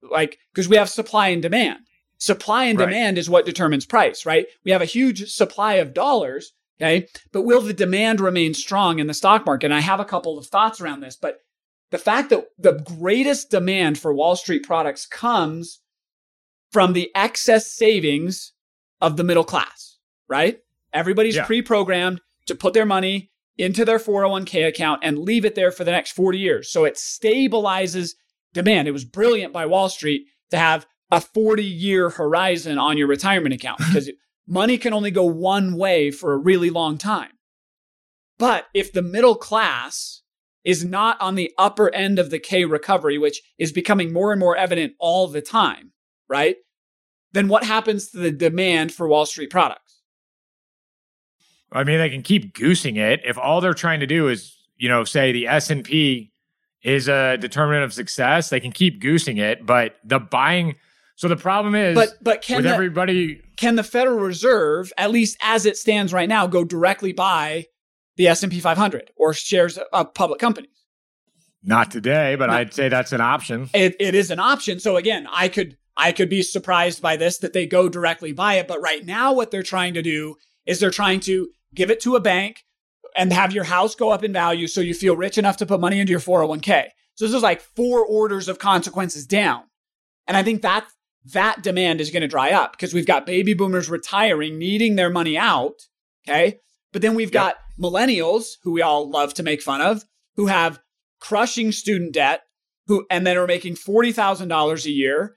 [0.01, 1.79] Like, because we have supply and demand.
[2.17, 2.85] Supply and Right.
[2.85, 4.45] demand is what determines price, right?
[4.63, 7.07] We have a huge supply of dollars, okay?
[7.31, 9.65] But will the demand remain strong in the stock market?
[9.65, 11.39] And I have a couple of thoughts around this, but
[11.91, 15.81] the fact that the greatest demand for Wall Street products comes
[16.71, 18.53] from the excess savings
[19.01, 19.97] of the middle class,
[20.27, 20.59] right?
[20.95, 21.45] Everybody's Yeah.
[21.45, 25.83] pre programmed to put their money into their 401k account and leave it there for
[25.83, 26.71] the next 40 years.
[26.71, 28.11] So it stabilizes
[28.53, 28.87] demand.
[28.87, 33.53] It was brilliant by Wall Street to have a 40 year horizon on your retirement
[33.53, 34.09] account because
[34.47, 37.31] money can only go one way for a really long time.
[38.37, 40.21] But if the middle class
[40.63, 44.39] is not on the upper end of the K recovery, which is becoming more and
[44.39, 45.91] more evident all the time,
[46.27, 46.57] right?
[47.31, 49.84] Then what happens to the demand for Wall Street products?
[51.75, 54.89] I mean, they can keep goosing it if all they're trying to do is, you
[54.89, 56.31] know, say the S and P
[56.81, 58.49] is a determinant of success.
[58.49, 60.75] They can keep goosing it, but the buying.
[61.15, 65.37] So the problem is, But but can the, everybody, can the Federal Reserve, at least
[65.41, 67.65] as it stands right now, go directly buy
[68.17, 70.69] the S&P 500 or shares of public companies?
[71.67, 72.53] not today, but No.
[72.53, 73.69] I'd say that's an option.
[73.73, 74.79] it, it is an option.
[74.79, 78.55] So again, I could I could be surprised by this that they go directly buy
[78.55, 78.67] it.
[78.67, 82.15] But right now, what they're trying to do is they're trying to give it to
[82.15, 82.63] a bank
[83.15, 85.79] and have your house go up in value so you feel rich enough to put
[85.79, 86.87] money into your 401k.
[87.15, 89.63] So this is like four orders of consequences down.
[90.27, 90.85] And I think that
[91.33, 95.09] that demand is going to dry up because we've got baby boomers retiring, needing their
[95.09, 95.73] money out.
[96.27, 96.59] Okay.
[96.91, 100.05] But then we've got millennials who we all love to make fun of,
[100.35, 100.79] who have
[101.19, 102.43] crushing student debt,
[102.87, 105.35] who and then are making forty thousand dollars a year.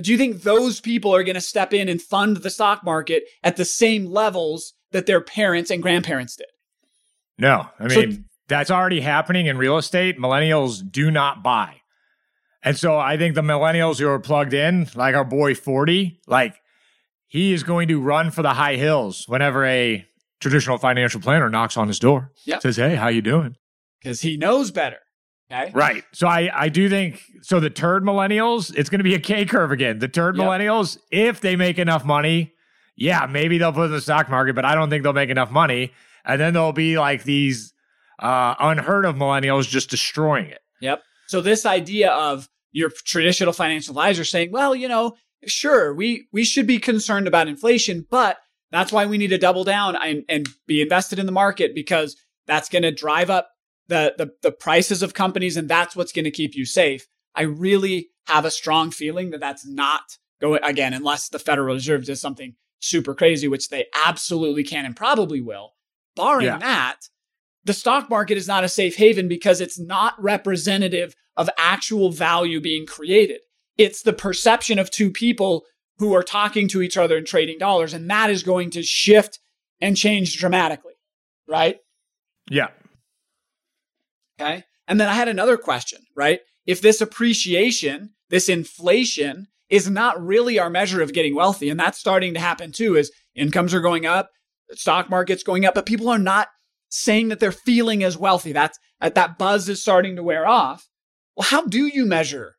[0.00, 3.24] Do you think those people are going to step in and fund the stock market
[3.42, 6.46] at the same levels that their parents and grandparents did?
[7.38, 10.18] No, I So- mean, that's already happening in real estate.
[10.18, 11.76] Millennials do not buy.
[12.62, 16.56] And so I think the millennials who are plugged in, like our boy 40, like
[17.28, 20.04] he is going to run for the high hills whenever a
[20.40, 22.32] traditional financial planner knocks on his door.
[22.46, 22.62] Yep.
[22.62, 23.54] Says, Hey, how you doing?
[24.02, 24.98] Because he knows better.
[25.52, 25.70] Okay.
[25.72, 26.04] Right.
[26.12, 29.44] So I, I do think so the turd millennials, it's going to be a K
[29.46, 29.98] curve again.
[29.98, 30.44] The turd Yep.
[30.46, 32.52] millennials, if they make enough money,
[32.98, 35.52] yeah, maybe they'll put in the stock market, but I don't think they'll make enough
[35.52, 35.92] money.
[36.24, 37.72] And then there'll be like these
[38.18, 40.58] uh, unheard of millennials just destroying it.
[40.80, 41.02] Yep.
[41.28, 45.14] So this idea of your traditional financial advisor saying, well, you know,
[45.46, 48.38] sure, we we should be concerned about inflation, but
[48.72, 52.16] that's why we need to double down and, and be invested in the market because
[52.46, 53.48] that's going to drive up
[53.86, 57.06] the, the the prices of companies and that's what's going to keep you safe.
[57.34, 60.02] I really have a strong feeling that that's not
[60.40, 64.96] going again unless the Federal Reserve does something super crazy, which they absolutely can and
[64.96, 65.74] probably will.
[66.16, 66.58] Barring Yeah.
[66.58, 66.96] that,
[67.64, 72.60] the stock market is not a safe haven because it's not representative of actual value
[72.60, 73.40] being created.
[73.76, 75.64] It's the perception of two people
[75.98, 79.38] who are talking to each other and trading dollars, and that is going to shift
[79.80, 80.94] and change dramatically,
[81.46, 81.78] right?
[82.50, 82.68] Yeah.
[84.40, 84.64] Okay.
[84.86, 86.40] And then I had another question, right?
[86.66, 91.68] If this appreciation, this inflation is not really our measure of getting wealthy.
[91.68, 94.30] And that's starting to happen too as incomes are going up,
[94.72, 96.48] stock market's going up, but people are not
[96.88, 98.52] saying that they're feeling as wealthy.
[98.52, 100.88] That's that buzz is starting to wear off.
[101.36, 102.56] Well, how do you measure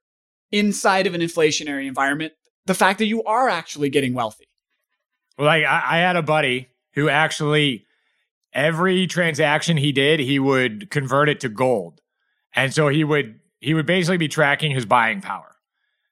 [0.51, 2.33] inside of an inflationary environment
[2.65, 4.47] the fact that you are actually getting wealthy?
[5.37, 7.85] Well, like I, I had a buddy who actually
[8.53, 12.01] every transaction he did, he would convert it to gold.
[12.55, 15.55] And so he would he would basically be tracking his buying power.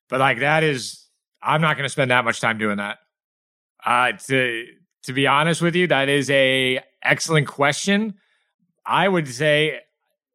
[0.09, 1.05] But like that is
[1.41, 2.97] I'm not going to spend that much time doing that.
[3.85, 4.65] Uh to
[5.03, 8.15] to be honest with you, that is a excellent question.
[8.85, 9.79] I would say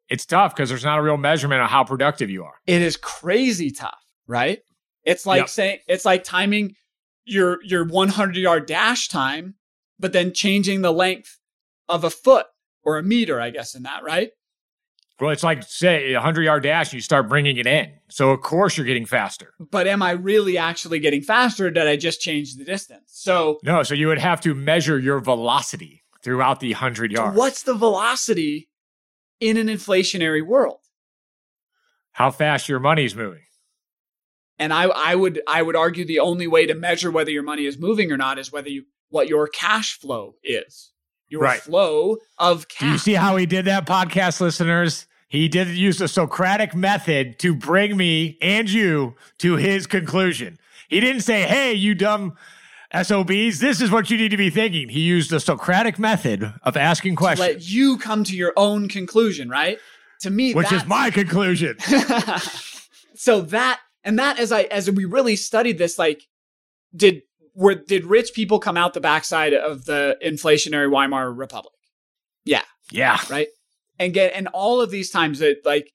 [0.09, 2.55] it's tough because there's not a real measurement of how productive you are.
[2.66, 4.61] It is crazy tough, right?
[5.05, 5.49] It's like yep.
[5.49, 6.75] saying it's like timing
[7.25, 9.55] your your 100 yard dash time,
[9.99, 11.39] but then changing the length
[11.89, 12.47] of a foot
[12.83, 14.31] or a meter, I guess, in that, right?
[15.23, 17.93] Well, it's like say a 100 yard dash, and you start bringing it in.
[18.09, 19.55] So, of course, you're getting faster.
[19.61, 21.70] But am I really actually getting faster?
[21.70, 23.05] did I just change the distance?
[23.07, 27.37] So, no, so you would have to measure your velocity throughout the 100 yards.
[27.37, 28.68] What's the velocity
[29.39, 30.81] in an inflationary world?
[32.11, 33.45] How fast your money's moving.
[34.59, 37.66] And I, I would I would argue the only way to measure whether your money
[37.66, 40.91] is moving or not is whether you what your cash flow is
[41.29, 41.61] your right.
[41.61, 42.81] flow of cash.
[42.81, 45.07] Do you see how he did that, podcast listeners?
[45.33, 50.59] He did use the Socratic method to bring me and you to his conclusion.
[50.91, 52.37] He didn't say, hey, you dumb
[52.93, 54.91] SOBs, this is what you need to be thinking.
[54.91, 57.49] He used the Socratic method of asking questions.
[57.49, 59.78] let you come to your own conclusion, right?
[60.20, 61.78] To me, which is my conclusion.
[63.14, 66.28] so that and that as I as we really studied this, like,
[66.95, 67.22] did
[67.55, 71.72] were did rich people come out the backside of the inflationary Weimar Republic?
[72.45, 72.62] Yeah.
[72.91, 73.18] Yeah.
[73.30, 73.49] Right.
[73.99, 75.93] And get and all of these times that like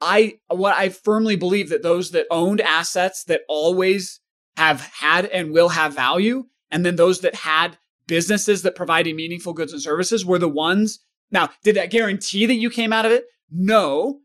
[0.00, 4.20] I what I firmly believe that those that owned assets that always
[4.56, 9.52] have had and will have value, and then those that had businesses that provided meaningful
[9.52, 11.00] goods and services were the ones.
[11.30, 13.24] Now, did that guarantee that you came out of it?
[13.50, 14.20] No.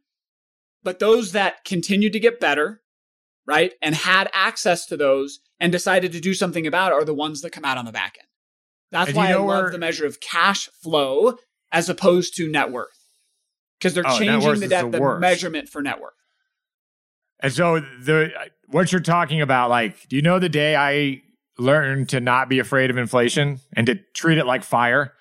[0.84, 2.82] But those that continued to get better,
[3.46, 7.14] right, and had access to those and decided to do something about it are the
[7.14, 8.28] ones that come out on the back end.
[8.92, 11.38] That's and why I love the measure of cash flow
[11.72, 12.90] as opposed to net worth.
[13.80, 16.14] Because they're oh, changing the, de- the, the measurement for net worth.
[17.40, 18.32] And so the
[18.68, 21.22] what you're talking about, like, do you know the day I
[21.58, 25.14] learned to not be afraid of inflation and to treat it like fire?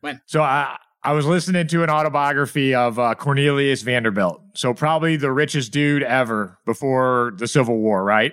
[0.00, 0.20] When?
[0.26, 4.40] So I I was listening to an autobiography of uh, Cornelius Vanderbilt.
[4.54, 8.32] So probably the richest dude ever before the Civil War, right?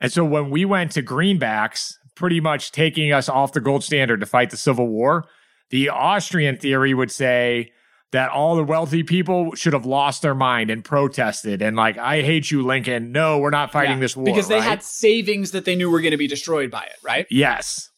[0.00, 4.20] And so when we went to greenbacks, pretty much taking us off the gold standard
[4.20, 5.26] to fight the Civil War,
[5.74, 7.72] the Austrian theory would say
[8.12, 12.22] that all the wealthy people should have lost their mind and protested and like, I
[12.22, 13.10] hate you, Lincoln.
[13.10, 14.24] No, we're not fighting yeah, this war.
[14.24, 14.62] Because they right?
[14.62, 17.26] had savings that they knew were going to be destroyed by it, right?
[17.28, 17.90] Yes.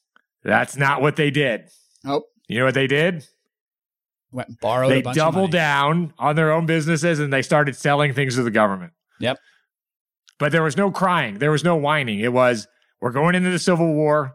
[0.42, 1.68] That's not what they did.
[2.02, 2.24] Nope.
[2.48, 3.26] You know what they did?
[4.32, 4.90] Went and borrowed.
[4.90, 8.94] They doubled down on their own businesses and they started selling things to the government.
[9.20, 9.36] Yep.
[10.38, 11.40] But there was no crying.
[11.40, 12.20] There was no whining.
[12.20, 12.68] It was,
[13.02, 14.34] we're going into the Civil War.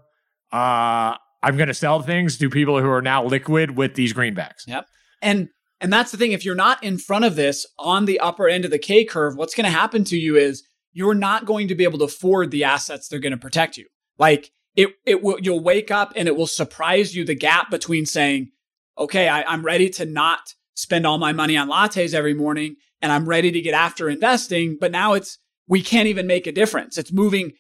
[0.52, 4.68] Uh, I'm going to sell things to people who are now liquid with these greenbacks.
[4.68, 4.86] Yep.
[5.22, 6.32] And and that's the thing.
[6.32, 9.36] If you're not in front of this on the upper end of the K curve,
[9.36, 10.64] what's going to happen to you is
[10.94, 13.88] you're not going to be able to afford the assets they're going to protect you.
[14.20, 15.40] Like it, it will.
[15.40, 18.52] You'll wake up and it will surprise you the gap between saying,
[18.98, 23.12] "Okay, I, I'm ready to not spend all my money on lattes every morning, and
[23.12, 26.98] I'm ready to get after investing," but now it's we can't even make a difference.
[26.98, 27.54] It's moving,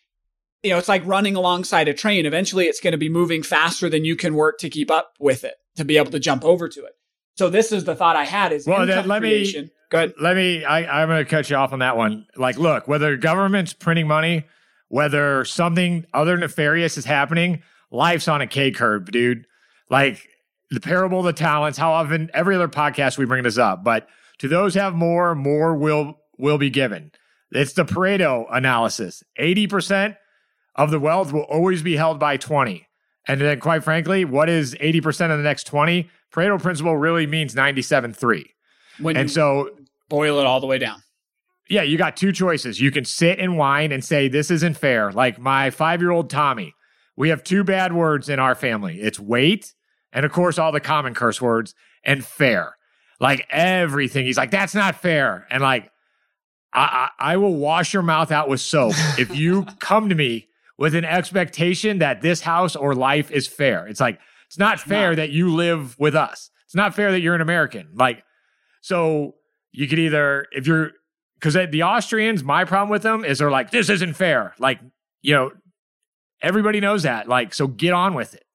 [0.63, 2.25] you know, it's like running alongside a train.
[2.25, 5.43] Eventually it's going to be moving faster than you can work to keep up with
[5.43, 6.95] it, to be able to jump over to it.
[7.35, 9.65] So this is the thought I had is well, then let creation.
[9.65, 10.13] me go ahead.
[10.19, 12.27] Let me I, I'm gonna cut you off on that one.
[12.35, 14.45] Like, look, whether government's printing money,
[14.89, 19.47] whether something other nefarious is happening, life's on a K curve, dude.
[19.89, 20.27] Like
[20.69, 24.07] the parable of the talents, how often every other podcast we bring this up, but
[24.39, 27.11] to those have more, more will will be given.
[27.51, 29.23] It's the Pareto analysis.
[29.39, 30.15] 80%
[30.75, 32.87] of the wealth will always be held by 20.
[33.27, 36.09] And then, quite frankly, what is 80% of the next 20?
[36.33, 38.45] Pareto principle really means 97 3.
[38.99, 39.69] When and so
[40.09, 41.01] boil it all the way down.
[41.69, 42.81] Yeah, you got two choices.
[42.81, 45.11] You can sit and whine and say, This isn't fair.
[45.11, 46.73] Like my five year old Tommy,
[47.15, 49.73] we have two bad words in our family it's wait,
[50.11, 52.75] and of course, all the common curse words, and fair.
[53.19, 54.25] Like everything.
[54.25, 55.47] He's like, That's not fair.
[55.49, 55.91] And like,
[56.73, 60.47] I, I, I will wash your mouth out with soap if you come to me
[60.81, 63.85] with an expectation that this house or life is fair.
[63.85, 65.17] It's like, it's not it's fair not.
[65.17, 66.49] that you live with us.
[66.65, 67.89] It's not fair that you're an American.
[67.93, 68.23] Like,
[68.81, 69.35] so
[69.71, 70.89] you could either, if you're
[71.35, 74.55] because the Austrians, my problem with them is they're like, this isn't fair.
[74.57, 74.79] Like,
[75.21, 75.51] you know,
[76.41, 77.27] everybody knows that.
[77.27, 78.45] Like, so get on with it.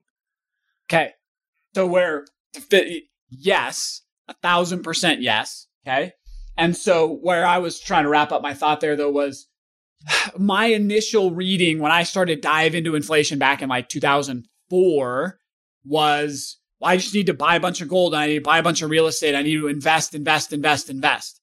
[0.91, 1.13] Okay.
[1.77, 2.27] So where
[3.31, 5.69] yes, a thousand percent yes.
[5.87, 6.13] Okay.
[6.57, 9.47] And so where I was trying to wrap up my thought there though was
[10.39, 15.39] my initial reading when I started dive into inflation back in like 2004
[15.85, 18.13] was well, I just need to buy a bunch of gold.
[18.15, 19.35] and I need to buy a bunch of real estate.
[19.35, 21.41] I need to invest, invest, invest, invest.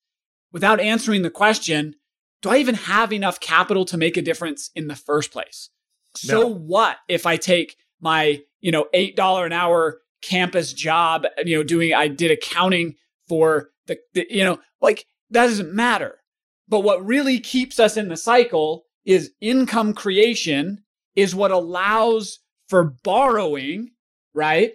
[0.52, 1.96] Without answering the question,
[2.42, 5.70] do I even have enough capital to make a difference in the first place?
[6.16, 11.64] So what if I take my, you know, $8 an hour campus job, you know,
[11.64, 12.96] doing, I did accounting
[13.28, 16.20] for the, the you know, like that doesn't matter.
[16.68, 20.84] But what really keeps us in the cycle is income creation
[21.16, 23.92] is what allows for borrowing,
[24.34, 24.74] right?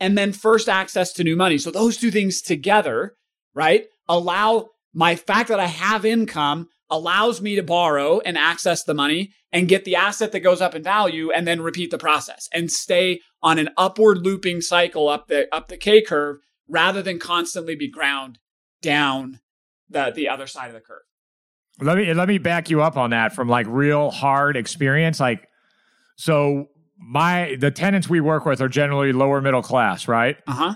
[0.00, 1.58] And then first access to new money.
[1.58, 3.16] So those two things together,
[3.54, 3.86] right?
[4.08, 9.32] Allow my fact that I have income allows me to borrow and access the money
[9.52, 12.70] and get the asset that goes up in value and then repeat the process and
[12.70, 16.38] stay on an upward looping cycle up the up the K curve
[16.68, 18.38] rather than constantly be ground
[18.80, 19.40] down
[19.90, 21.02] the the other side of the curve.
[21.80, 25.20] Let me let me back you up on that from like real hard experience.
[25.20, 25.48] Like,
[26.16, 26.66] so
[26.98, 30.36] my the tenants we work with are generally lower middle class, right?
[30.46, 30.74] Uh-huh.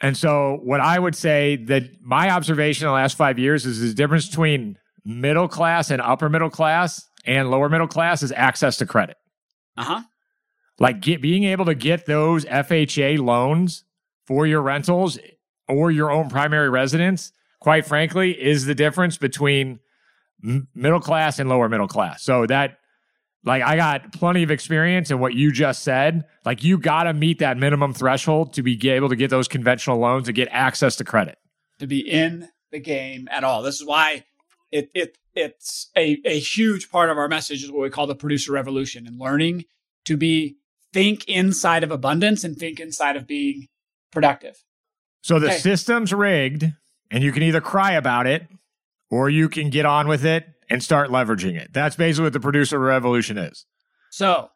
[0.00, 3.80] And so what I would say that my observation in the last five years is
[3.80, 8.76] the difference between middle class and upper middle class and lower middle class is access
[8.78, 9.16] to credit.
[9.76, 10.02] Uh-huh.
[10.78, 13.84] Like get, being able to get those FHA loans
[14.26, 15.18] for your rentals
[15.68, 19.78] or your own primary residence, quite frankly, is the difference between
[20.44, 22.22] m- middle class and lower middle class.
[22.22, 22.78] So that
[23.44, 26.24] like I got plenty of experience in what you just said.
[26.44, 29.98] Like you got to meet that minimum threshold to be able to get those conventional
[29.98, 31.38] loans and get access to credit.
[31.78, 33.62] to be in the game at all.
[33.62, 34.24] This is why
[34.70, 38.14] it it it's a, a huge part of our message is what we call the
[38.16, 39.64] producer revolution and learning
[40.04, 40.56] to be
[40.92, 43.68] think inside of abundance and think inside of being
[44.12, 44.56] productive.
[45.22, 45.56] So the Okay.
[45.58, 46.72] system's rigged
[47.10, 48.46] and you can either cry about it
[49.10, 51.72] or you can get on with it and start leveraging it.
[51.72, 53.66] That's basically what the producer revolution is.
[54.10, 54.50] So,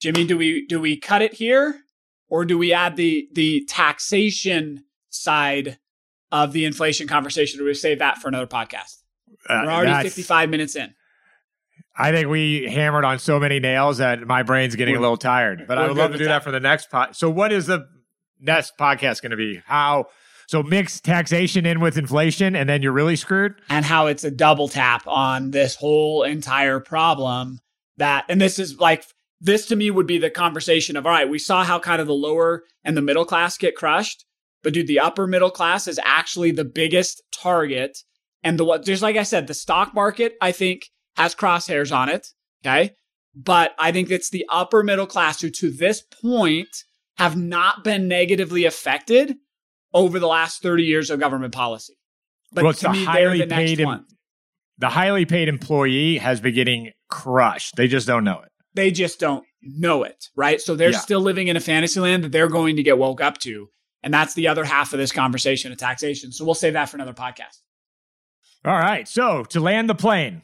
[0.00, 1.80] Jimmy, do we do we cut it here
[2.28, 5.78] or do we add the the taxation side
[6.32, 7.58] of the inflation conversation?
[7.58, 8.98] Do we save that for another podcast?
[9.48, 10.94] Uh, We're already that's- 55 minutes in.
[11.98, 15.16] I think we hammered on so many nails that my brain's getting a We're- little
[15.18, 15.66] tired.
[15.66, 16.30] But I would love to do that.
[16.30, 17.14] that for the next pod.
[17.16, 17.86] So what is the
[18.40, 19.60] next podcast going to be?
[19.66, 20.06] How
[20.50, 23.54] so mix taxation in with inflation and then you're really screwed?
[23.68, 27.60] and how it's a double tap on this whole entire problem
[27.98, 29.04] that and this is like
[29.40, 32.08] this to me would be the conversation of all right we saw how kind of
[32.08, 34.24] the lower and the middle class get crushed
[34.64, 37.98] but dude the upper middle class is actually the biggest target
[38.42, 42.08] and the what just like i said the stock market i think has crosshairs on
[42.08, 42.26] it
[42.66, 42.90] okay
[43.36, 46.84] but i think it's the upper middle class who to this point
[47.18, 49.36] have not been negatively affected
[49.92, 51.94] over the last 30 years of government policy
[52.52, 54.06] but Well, to the me, they're highly the next paid em- one.
[54.78, 57.76] The highly paid employee has been getting crushed.
[57.76, 58.48] They just don't know it.
[58.74, 60.60] They just don't know it, right?
[60.60, 60.98] So they're Yeah.
[60.98, 63.68] still living in a fantasy land that they're going to get woke up to.
[64.02, 66.32] And that's the other half of this conversation of taxation.
[66.32, 67.58] So we'll save that for another podcast.
[68.64, 69.06] All right.
[69.06, 70.42] So to land the plane.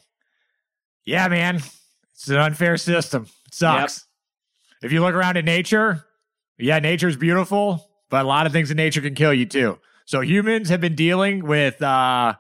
[1.04, 1.56] Yeah, man.
[2.14, 3.26] It's an unfair system.
[3.46, 4.04] It sucks.
[4.82, 6.04] If you look around at nature,
[6.58, 9.78] yeah, nature's beautiful, but a lot of things in nature can kill you too.
[10.04, 12.34] So humans have been dealing with uh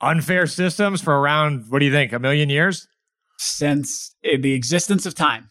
[0.00, 2.86] unfair systems for around what do you think, a million years?
[3.38, 5.50] Since the existence of time.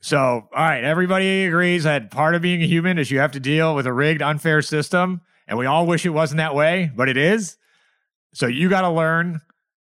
[0.00, 3.40] So, all right, everybody agrees that part of being a human is you have to
[3.40, 5.22] deal with a rigged, unfair system.
[5.48, 7.56] And we all wish it wasn't that way, but it is.
[8.32, 9.40] So, you got to learn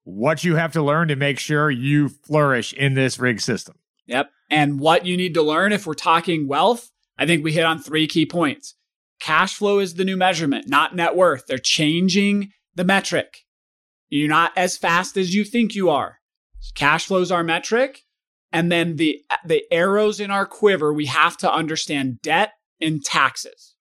[0.04, 3.76] what you have to learn to make sure you flourish in this rigged system.
[4.06, 4.30] Yep.
[4.50, 7.78] And what you need to learn if we're talking wealth, I think we hit on
[7.78, 8.74] three key points.
[9.20, 11.46] Cash flow is the new measurement, not net worth.
[11.46, 13.38] They're changing the metric.
[14.08, 16.18] You're not as fast as you think you are.
[16.74, 18.00] Cash flow is our metric.
[18.52, 23.74] And then the, the arrows in our quiver, we have to understand debt and taxes.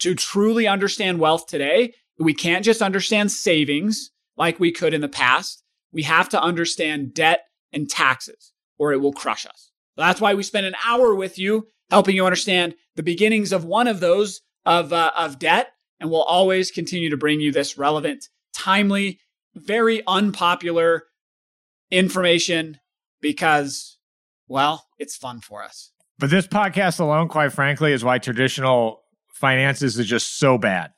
[0.00, 5.08] To truly understand wealth today, we can't just understand savings like we could in the
[5.08, 5.62] past.
[5.92, 9.70] We have to understand debt and taxes or it will crush us.
[9.96, 13.86] That's why we spend an hour with you helping you understand the beginnings of one
[13.86, 15.72] of those of, uh, of debt.
[16.00, 19.18] And we'll always continue to bring you this relevant, timely,
[19.54, 21.04] very unpopular
[21.90, 22.78] information
[23.20, 23.98] because,
[24.46, 25.92] well, it's fun for us.
[26.18, 29.00] But this podcast alone, quite frankly, is why traditional
[29.32, 30.92] finances is just so bad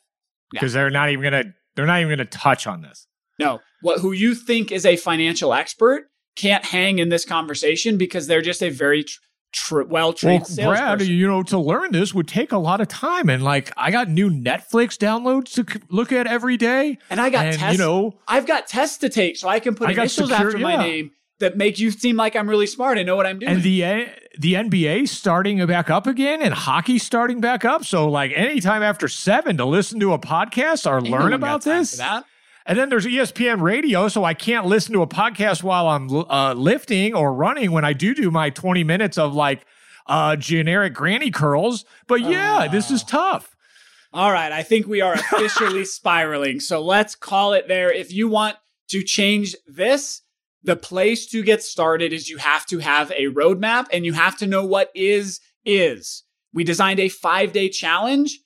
[0.51, 3.07] because they're not even going to they're not even to touch on this.
[3.39, 6.05] No, what who you think is a financial expert
[6.37, 9.19] can't hang in this conversation because they're just a very tr-
[9.53, 12.89] tr- well trained well, Brad, you know, to learn this would take a lot of
[12.89, 17.21] time, and like I got new Netflix downloads to c- look at every day, and
[17.21, 17.79] I got and, tests.
[17.79, 20.59] You know, I've got tests to take, so I can put I initials secure, after
[20.59, 20.65] yeah.
[20.65, 23.53] my name that make you seem like I'm really smart and know what I'm doing.
[23.53, 24.07] And the uh,
[24.39, 27.85] the NBA starting back up again, and hockey starting back up.
[27.85, 32.01] So like anytime after seven to listen to a podcast or Ain't learn about this.
[32.71, 36.53] And then there's ESPN radio, so I can't listen to a podcast while I'm uh,
[36.53, 39.67] lifting or running when I do do my 20 minutes of like
[40.07, 41.85] uh, generic granny curls.
[42.07, 43.57] But yeah, uh, this is tough.
[44.13, 46.61] All right, I think we are officially spiraling.
[46.61, 47.91] So let's call it there.
[47.91, 48.57] If you want
[48.91, 50.23] to change this,
[50.63, 54.39] the place to get started is you have to have a roadmap and you have
[54.39, 56.23] to know what is is.
[56.55, 58.39] We designed a five day challenge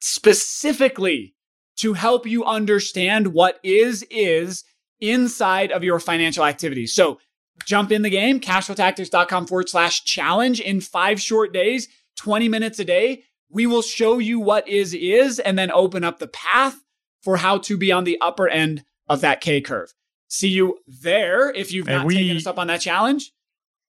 [0.00, 1.36] specifically
[1.76, 4.64] to help you understand what is is
[5.00, 6.94] inside of your financial activities.
[6.94, 7.18] So
[7.64, 12.84] jump in the game, cashflowtactics.com forward slash challenge in five short days, 20 minutes a
[12.84, 13.24] day.
[13.50, 16.76] We will show you what is is and then open up the path
[17.22, 19.92] for how to be on the upper end of that K curve.
[20.28, 23.32] See you there if you've not we, taken us up on that challenge.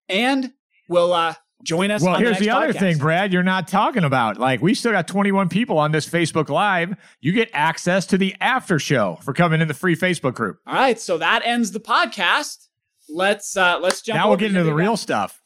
[0.09, 0.51] And
[0.89, 2.03] we'll uh, join us.
[2.03, 2.79] Well, here's the, the other podcast.
[2.79, 4.37] thing, Brad, you're not talking about.
[4.37, 6.95] Like, we still got 21 people on this Facebook Live.
[7.21, 10.59] You get access to the after show for coming in the free Facebook group.
[10.67, 12.67] All right, so that ends the podcast.
[13.09, 14.17] Let's uh let's jump.
[14.17, 15.41] Now we'll get into the real stuff.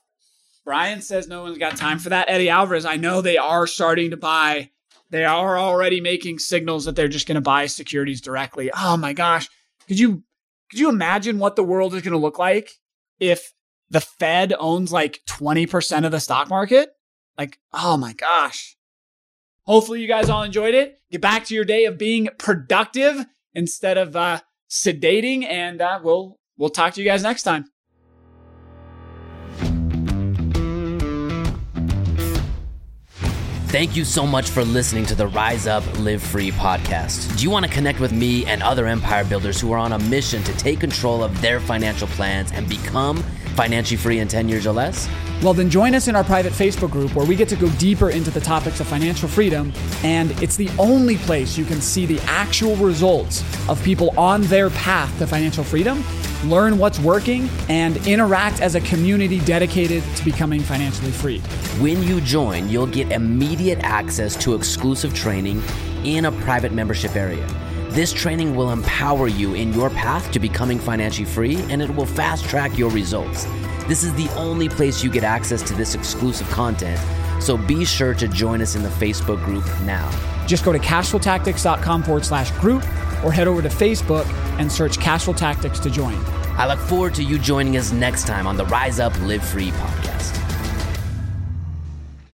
[0.63, 2.30] Brian says no one's got time for that.
[2.30, 4.70] Eddie Alvarez, I know they are starting to buy.
[5.09, 8.70] They are already making signals that they're just going to buy securities directly.
[8.76, 9.49] Oh my gosh,
[9.88, 10.24] could you
[10.70, 12.72] could you imagine what the world is going to look like
[13.20, 13.53] if
[13.90, 16.90] the Fed owns like 20% of the stock market?
[17.38, 18.76] Like, oh my gosh.
[19.64, 21.00] Hopefully, you guys all enjoyed it.
[21.12, 26.40] Get back to your day of being productive instead of uh, sedating, and uh, we'll
[26.58, 27.66] we'll talk to you guys next time.
[33.68, 37.38] Thank you so much for listening to the Rise Up Live Free podcast.
[37.38, 40.00] Do you want to connect with me and other empire builders who are on a
[40.00, 43.22] mission to take control of their financial plans and become
[43.58, 45.10] financially free in 10 years or less?
[45.41, 48.12] Well, then join us in our private Facebook group where we get to go deeper
[48.12, 49.74] into the topics of financial freedom.
[50.03, 54.70] And it's the only place you can see the actual results of people on their
[54.70, 56.03] path to financial freedom,
[56.45, 61.39] learn what's working, and interact as a community dedicated to becoming financially free.
[61.80, 65.64] When you join, you'll get immediate access to exclusive training
[66.03, 67.45] in a private membership area.
[67.90, 72.06] This training will empower you in your path to becoming financially free and it will
[72.06, 73.46] fast track your results.
[73.88, 77.00] This is the only place you get access to this exclusive content,
[77.42, 80.10] so be sure to join us in the Facebook group now.
[80.48, 82.84] Just go to cashflowtactics.com forward slash group
[83.24, 84.28] or head over to Facebook
[84.60, 86.18] and search Cashflow Tactics to join.
[86.58, 89.72] I look forward to you joining us next time on the Rise Up Live Free
[89.72, 90.47] podcast.